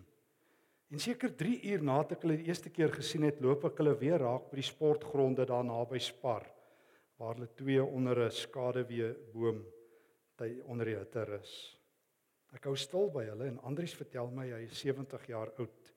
En 0.92 1.02
seker 1.04 1.34
3 1.36 1.58
uur 1.72 1.84
nadat 1.84 2.16
ek 2.16 2.26
hulle 2.26 2.38
die 2.40 2.48
eerste 2.48 2.72
keer 2.72 2.94
gesien 2.94 3.26
het, 3.28 3.42
loop 3.44 3.66
ek 3.68 3.82
hulle 3.82 3.96
weer 4.00 4.22
raak 4.24 4.48
by 4.52 4.60
die 4.62 4.68
sportgronde 4.68 5.48
daar 5.48 5.66
naby 5.68 6.00
Spar 6.04 6.46
waar 7.18 7.34
hulle 7.34 7.50
twee 7.58 7.82
onder 7.82 8.28
'n 8.28 8.32
skaduwee 8.32 9.10
boom 9.34 9.66
onder 10.70 10.86
die 10.86 10.96
hitte 10.96 11.24
rus. 11.26 11.54
Ek 12.58 12.66
hou 12.66 12.74
stil 12.80 13.12
by 13.14 13.28
hulle 13.28 13.52
en 13.52 13.60
Andries 13.70 13.94
vertel 13.94 14.32
my 14.34 14.48
hy 14.50 14.64
is 14.66 14.80
70 14.82 15.28
jaar 15.30 15.52
oud. 15.62 15.92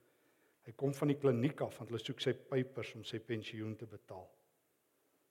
Hy 0.66 0.74
kom 0.76 0.92
van 0.92 1.08
die 1.08 1.16
kliniek 1.16 1.62
af 1.64 1.78
want 1.80 1.88
hulle 1.88 2.02
soek 2.02 2.20
sy 2.20 2.34
papers 2.36 2.92
om 2.98 3.04
sy 3.08 3.22
pensioen 3.24 3.72
te 3.80 3.88
betaal. 3.88 4.26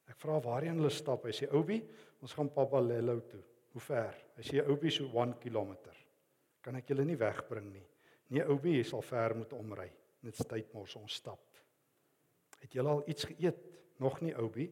Ek 0.09 0.17
vra 0.17 0.39
waarheen 0.41 0.79
hulle 0.81 0.89
stap. 0.89 1.27
Hy 1.29 1.35
sê 1.37 1.51
Obi, 1.53 1.77
ons 2.25 2.33
gaan 2.33 2.49
Pabalelo 2.49 3.19
toe. 3.29 3.43
Hoe 3.75 3.83
ver? 3.85 4.17
Hy 4.39 4.47
sê 4.47 4.65
Obi 4.73 4.89
so 4.89 5.05
1 5.13 5.37
km. 5.43 5.75
Kan 6.65 6.79
ek 6.79 6.89
julle 6.89 7.05
nie 7.05 7.19
wegbring 7.19 7.69
nie. 7.75 7.85
Nee 8.33 8.49
Obi, 8.49 8.79
jy 8.79 8.87
sal 8.89 9.05
ver 9.05 9.37
moet 9.37 9.53
omry. 9.57 9.89
Dit 10.25 10.33
is 10.33 10.49
tyd 10.49 10.73
mors 10.73 10.97
ons 10.97 11.21
stap. 11.21 11.45
Het 12.63 12.79
julle 12.79 12.97
al 12.97 13.05
iets 13.05 13.29
geëet? 13.29 13.61
Nog 14.01 14.17
nie 14.25 14.33
Obi. 14.33 14.65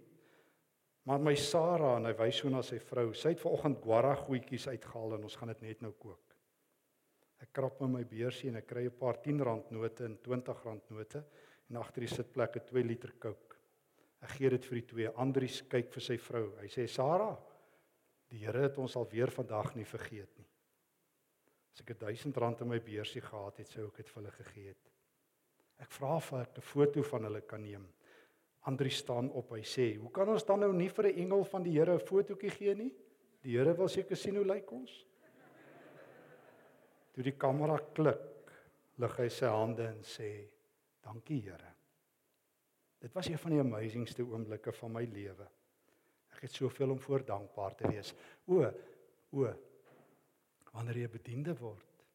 Maar 1.08 1.22
my 1.22 1.36
Sarah 1.40 2.00
en 2.00 2.10
hy 2.10 2.18
wys 2.18 2.42
so 2.42 2.50
na 2.50 2.64
sy 2.66 2.82
vrou. 2.82 3.12
Sy 3.14 3.36
het 3.36 3.46
vanoggend 3.46 3.78
guara 3.86 4.16
goedjies 4.26 4.68
uitgehaal 4.74 5.20
en 5.20 5.30
ons 5.30 5.38
gaan 5.38 5.54
dit 5.54 5.70
net 5.70 5.86
nou 5.86 5.94
kook. 5.94 6.37
Ek 7.42 7.52
krap 7.54 7.82
in 7.86 7.94
my 7.94 8.04
beursie 8.04 8.50
en 8.50 8.58
ek 8.58 8.68
kry 8.68 8.86
'n 8.86 8.98
paar 8.98 9.22
10 9.22 9.44
rand 9.44 9.72
note 9.72 10.06
en 10.06 10.18
20 10.18 10.64
rand 10.64 10.90
note 10.90 11.24
en 11.70 11.76
agter 11.78 12.02
die 12.02 12.16
sitplek 12.16 12.58
'n 12.58 12.66
2 12.66 12.84
liter 12.84 13.14
Coke. 13.20 13.56
Ek 14.22 14.30
gee 14.30 14.50
dit 14.50 14.66
vir 14.66 14.76
die 14.76 14.88
twee. 14.88 15.10
Andries 15.16 15.62
kyk 15.70 15.92
vir 15.94 16.02
sy 16.02 16.18
vrou. 16.18 16.56
Hy 16.60 16.68
sê 16.68 16.88
Sarah, 16.88 17.38
die 18.30 18.40
Here 18.40 18.64
het 18.64 18.78
ons 18.78 18.96
alweer 18.96 19.30
vandag 19.32 19.76
nie 19.76 19.86
vergeet 19.86 20.38
nie. 20.38 20.48
As 21.74 21.82
ek 21.82 22.00
1000 22.00 22.38
rand 22.38 22.62
in 22.62 22.68
my 22.68 22.80
beursie 22.80 23.22
gehad 23.22 23.58
het, 23.58 23.68
sou 23.68 23.88
ek 23.88 23.98
dit 23.98 24.10
vir 24.10 24.22
hulle 24.22 24.32
gegee 24.32 24.68
het. 24.68 24.90
Ek 25.80 25.92
vra 25.92 26.16
of 26.16 26.34
ek 26.34 26.58
'n 26.58 26.62
foto 26.62 27.04
van 27.04 27.24
hulle 27.24 27.42
kan 27.42 27.62
neem. 27.62 27.88
Andri 28.66 28.90
staan 28.90 29.30
op. 29.32 29.52
Hy 29.52 29.62
sê, 29.62 29.98
"Hoe 29.98 30.12
kan 30.12 30.28
ons 30.30 30.44
dan 30.44 30.60
nou 30.60 30.74
nie 30.74 30.90
vir 30.90 31.06
'n 31.06 31.20
engel 31.20 31.44
van 31.44 31.64
die 31.64 31.72
Here 31.72 31.94
'n 31.94 32.00
fotootjie 32.00 32.50
gee 32.50 32.76
nie? 32.76 32.94
Die 33.44 33.58
Here 33.58 33.74
wil 33.78 33.88
seker 33.88 34.16
sien 34.16 34.36
hoe 34.36 34.46
lyk 34.46 34.72
ons." 34.72 35.06
Toe 37.18 37.26
die 37.26 37.34
kamera 37.34 37.80
klik, 37.98 38.52
lig 39.02 39.14
hy 39.18 39.26
sy 39.34 39.48
hande 39.50 39.88
en 39.90 40.04
sê, 40.06 40.28
"Dankie 41.02 41.40
Here." 41.42 41.72
Dit 43.02 43.14
was 43.14 43.28
een 43.28 43.40
van 43.40 43.52
die 43.52 43.60
amazingste 43.60 44.22
oomblikke 44.22 44.72
van 44.72 44.92
my 44.94 45.04
lewe. 45.04 45.48
Ek 46.36 46.42
het 46.42 46.52
soveel 46.52 46.92
om 46.92 47.00
voor 47.00 47.26
dankbaar 47.26 47.76
te 47.76 47.88
wees. 47.88 48.14
O, 48.46 48.72
o. 49.32 49.54
Wanneer 50.74 50.98
jy 50.98 51.08
'n 51.08 51.12
bediende 51.18 51.58
word 51.58 52.06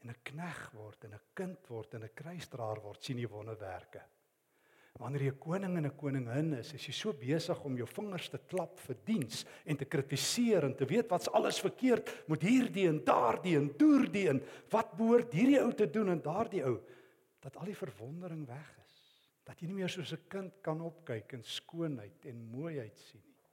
en 0.00 0.10
'n 0.10 0.22
knegg 0.22 0.70
word 0.72 1.04
en 1.04 1.14
'n 1.14 1.20
kind 1.32 1.68
word 1.68 1.94
en 1.94 2.02
'n 2.02 2.14
kruisdraer 2.14 2.80
word, 2.82 3.02
sien 3.02 3.18
jy 3.18 3.28
wonderwerke. 3.28 4.02
Wanneer 4.98 5.22
jy 5.22 5.30
'n 5.30 5.38
koning 5.38 5.76
en 5.76 5.86
'n 5.86 5.96
koningin 5.96 6.52
is, 6.58 6.74
is 6.74 6.86
jy 6.86 6.92
so 6.92 7.12
besig 7.12 7.64
om 7.64 7.76
jou 7.76 7.86
vingers 7.86 8.28
te 8.28 8.38
klap 8.38 8.78
vir 8.78 8.96
diens 9.04 9.44
en 9.64 9.76
te 9.76 9.84
kritiseer 9.84 10.64
en 10.64 10.74
te 10.74 10.84
weet 10.84 11.08
wat's 11.08 11.28
alles 11.28 11.60
verkeerd, 11.60 12.28
moet 12.28 12.42
hierdie 12.42 12.88
en 12.88 13.04
daardie 13.04 13.56
en 13.56 13.70
doerdie 13.78 14.28
en 14.28 14.42
wat 14.70 14.96
behoort 14.96 15.32
hierdie 15.32 15.60
ou 15.60 15.72
te 15.72 15.86
doen 15.90 16.10
en 16.10 16.20
daardie 16.20 16.64
ou 16.64 16.80
dat 17.40 17.56
al 17.56 17.64
die 17.64 17.76
verwondering 17.76 18.46
weg 18.46 18.78
is. 18.84 19.28
Dat 19.44 19.60
jy 19.60 19.66
nie 19.68 19.74
meer 19.74 19.88
soos 19.88 20.12
'n 20.12 20.28
kind 20.28 20.60
kan 20.62 20.80
opkyk 20.80 21.32
en 21.32 21.42
skoonheid 21.42 22.26
en 22.26 22.50
mooiheid 22.50 22.98
sien 22.98 23.22
nie. 23.24 23.48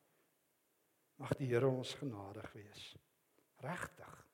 Mag 1.18 1.36
die 1.38 1.48
Here 1.48 1.68
ons 1.68 1.94
genadig 1.94 2.52
wees. 2.54 2.96
Regtig. 3.62 4.26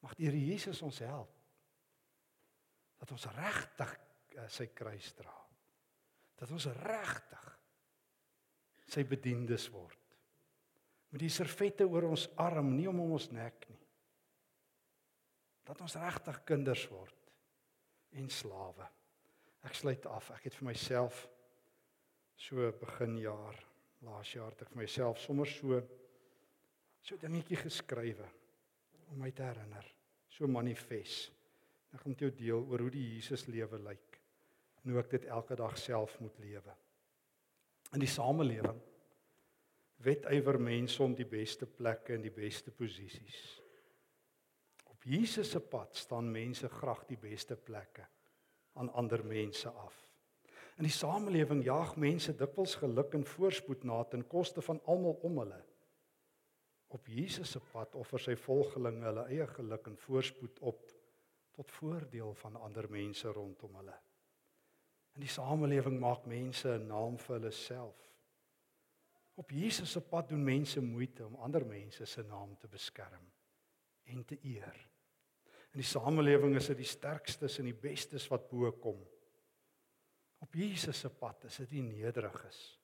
Mag 0.00 0.14
die 0.14 0.26
Here 0.26 0.38
Jesus 0.38 0.82
ons 0.82 0.98
help 0.98 1.32
dat 2.98 3.10
ons 3.10 3.26
regtig 3.26 3.98
uh, 4.36 4.48
sy 4.48 4.66
kruis 4.66 5.12
dra 5.12 5.45
dat 6.36 6.52
ons 6.52 6.68
regtig 6.84 7.46
sy 8.86 9.04
bedienis 9.08 9.68
word. 9.72 10.02
Met 11.12 11.22
die 11.22 11.32
servette 11.32 11.86
oor 11.88 12.10
ons 12.10 12.26
arm, 12.42 12.74
nie 12.76 12.88
om 12.90 13.00
ons 13.06 13.30
nek 13.34 13.66
nie. 13.70 13.82
Dat 15.66 15.80
ons 15.82 15.96
regtig 15.98 16.42
kinders 16.46 16.84
word 16.92 17.32
en 18.20 18.28
slawe. 18.30 18.86
Ek 19.66 19.74
sluit 19.74 20.06
af. 20.10 20.30
Ek 20.36 20.46
het 20.46 20.58
vir 20.58 20.68
myself 20.70 21.24
so 22.38 22.68
begin 22.80 23.16
jaar, 23.18 23.56
laas 24.06 24.34
jaar 24.36 24.52
het 24.52 24.66
ek 24.66 24.74
vir 24.74 24.84
myself 24.84 25.22
sommer 25.22 25.48
so 25.50 25.80
so 27.06 27.16
dingetjie 27.22 27.58
geskrywe 27.60 28.26
om 29.12 29.20
my 29.22 29.30
te 29.30 29.44
herinner, 29.46 29.86
so 30.26 30.48
manifest. 30.50 31.30
Ek 31.94 32.02
gaan 32.02 32.12
met 32.16 32.24
jou 32.24 32.32
deel 32.34 32.64
oor 32.66 32.82
hoe 32.82 32.90
die 32.92 33.04
Jesus 33.14 33.46
lewe 33.46 33.78
lyk 33.84 34.05
en 34.86 34.94
hoe 34.94 35.02
ek 35.02 35.16
dit 35.16 35.24
elke 35.34 35.58
dag 35.58 35.74
self 35.82 36.14
moet 36.22 36.38
lewe. 36.38 36.74
In 37.92 38.02
die 38.02 38.10
samelewing 38.10 38.78
wetywer 40.06 40.60
mense 40.62 41.02
om 41.02 41.14
die 41.16 41.26
beste 41.26 41.66
plekke 41.66 42.14
en 42.14 42.22
die 42.22 42.34
beste 42.34 42.70
posisies. 42.70 43.40
Op 44.92 45.02
Jesus 45.08 45.50
se 45.50 45.60
pad 45.60 45.96
staan 45.98 46.30
mense 46.30 46.68
graag 46.70 47.02
die 47.10 47.18
beste 47.18 47.56
plekke 47.56 48.06
aan 48.78 48.92
ander 48.92 49.24
mense 49.26 49.70
af. 49.70 49.96
In 50.76 50.86
die 50.86 50.92
samelewing 50.94 51.64
jaag 51.64 51.96
mense 51.96 52.36
dikwels 52.36 52.76
geluk 52.78 53.14
en 53.16 53.24
voorspoed 53.26 53.86
na 53.88 54.02
ten 54.04 54.26
koste 54.28 54.62
van 54.62 54.80
almal 54.84 55.18
om 55.26 55.40
hulle. 55.40 55.62
Op 56.94 57.08
Jesus 57.10 57.56
se 57.56 57.60
pad 57.72 57.96
offer 57.98 58.22
sy 58.22 58.36
volgelinge 58.38 59.08
hulle 59.08 59.26
eie 59.32 59.46
geluk 59.56 59.88
en 59.90 59.96
voorspoed 60.06 60.60
op 60.60 60.84
tot 61.56 61.72
voordeel 61.80 62.34
van 62.36 62.60
ander 62.60 62.86
mense 62.92 63.32
rondom 63.32 63.80
hulle. 63.80 63.96
In 65.16 65.24
die 65.24 65.32
samelewing 65.32 65.96
maak 66.00 66.26
mense 66.28 66.68
'n 66.76 66.86
naam 66.86 67.16
vir 67.18 67.38
hulle 67.38 67.50
self. 67.50 67.96
Op 69.36 69.50
Jesus 69.50 69.92
se 69.92 70.00
pad 70.00 70.28
doen 70.28 70.44
mense 70.44 70.80
moeite 70.80 71.24
om 71.26 71.36
ander 71.36 71.66
mense 71.66 72.04
se 72.04 72.22
naam 72.22 72.56
te 72.56 72.68
beskerm 72.68 73.32
en 74.04 74.24
te 74.24 74.38
eer. 74.42 74.76
In 75.72 75.80
die 75.80 75.88
samelewing 75.88 76.56
is 76.56 76.66
dit 76.66 76.76
die 76.76 76.88
sterkstes 76.88 77.58
en 77.58 77.64
die 77.64 77.76
bestes 77.76 78.28
wat 78.28 78.48
bo 78.48 78.70
kom. 78.72 79.00
Op 80.38 80.54
Jesus 80.54 81.00
se 81.00 81.10
pad 81.10 81.44
is 81.44 81.56
dit 81.56 81.70
die 81.70 81.82
nederiges 81.82 82.78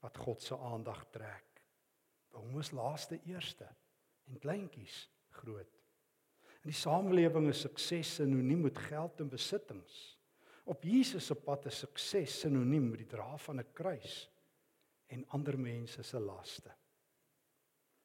wat 0.00 0.16
God 0.16 0.42
se 0.42 0.56
aandag 0.56 1.04
trek. 1.10 1.62
Hom 2.32 2.58
is 2.60 2.72
laaste 2.72 3.20
eerste 3.28 3.68
en 4.28 4.40
kleintjies 4.40 5.08
groot. 5.28 5.80
In 6.62 6.70
die 6.70 6.78
samelewing 6.78 7.48
is 7.48 7.64
sukses 7.64 8.16
sinoniem 8.16 8.60
met 8.68 8.78
geld 8.78 9.20
en 9.20 9.28
besittings. 9.28 10.11
Op 10.64 10.84
Jesus 10.86 11.26
se 11.26 11.34
pad 11.34 11.66
is 11.66 11.78
sukses 11.82 12.38
sinoniem 12.44 12.90
met 12.92 13.02
die 13.02 13.10
dra 13.10 13.36
van 13.36 13.58
'n 13.60 13.72
kruis 13.72 14.28
en 15.06 15.24
ander 15.28 15.58
mense 15.58 16.02
se 16.02 16.20
laste. 16.20 16.70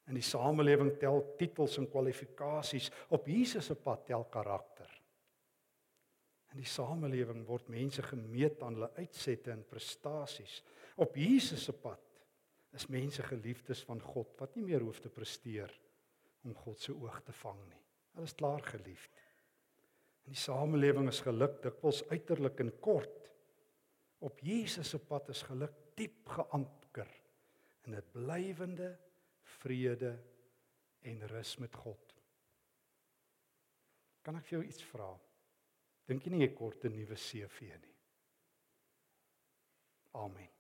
In 0.08 0.14
die 0.14 0.24
samelewing 0.24 0.98
tel 1.00 1.36
titels 1.38 1.78
en 1.78 1.90
kwalifikasies, 1.90 2.92
op 3.10 3.28
Jesus 3.28 3.66
se 3.66 3.76
pad 3.76 4.06
tel 4.06 4.24
karakter. 4.24 4.90
In 6.52 6.58
die 6.58 6.70
samelewing 6.72 7.46
word 7.46 7.68
mense 7.68 8.02
gemeet 8.02 8.62
aan 8.64 8.74
hulle 8.74 8.92
uitsette 8.96 9.52
en 9.52 9.66
prestasies. 9.68 10.64
Op 10.96 11.16
Jesus 11.16 11.64
se 11.64 11.74
pad 11.74 12.24
is 12.74 12.88
mense 12.88 13.24
geliefdes 13.24 13.84
van 13.84 14.02
God 14.02 14.40
wat 14.40 14.56
nie 14.56 14.64
meer 14.64 14.82
hoef 14.86 15.00
te 15.00 15.10
presteer 15.10 15.74
om 16.44 16.56
God 16.56 16.80
se 16.80 16.96
oog 16.96 17.22
te 17.22 17.36
vang 17.44 17.60
nie. 17.68 17.84
Hulle 18.14 18.26
is 18.30 18.36
klaar 18.38 18.64
geliefd. 18.64 19.12
In 20.28 20.36
die 20.36 20.42
samelewing 20.42 21.08
is 21.08 21.22
geluk 21.24 21.62
dikwels 21.64 22.02
uiterlik 22.12 22.60
en 22.60 22.74
kort. 22.84 23.30
Op 24.28 24.42
Jesus 24.44 24.90
se 24.92 25.00
pad 25.00 25.30
is 25.32 25.46
geluk 25.48 25.76
diep 25.96 26.28
geanker 26.36 27.08
in 27.88 27.96
'n 27.96 28.04
blywende 28.12 28.98
vrede 29.42 30.12
en 31.02 31.28
rus 31.28 31.58
met 31.58 31.76
God. 31.76 32.14
Kan 34.22 34.36
ek 34.36 34.44
vir 34.44 34.60
jou 34.60 34.68
iets 34.68 34.84
vra? 34.84 35.14
Dink 36.08 36.26
jy 36.26 36.32
nie 36.32 36.48
jy 36.48 36.54
kort 36.54 36.84
'n 36.84 36.92
nuwe 36.92 37.16
CV 37.16 37.62
nie? 37.62 37.96
Amen. 40.12 40.57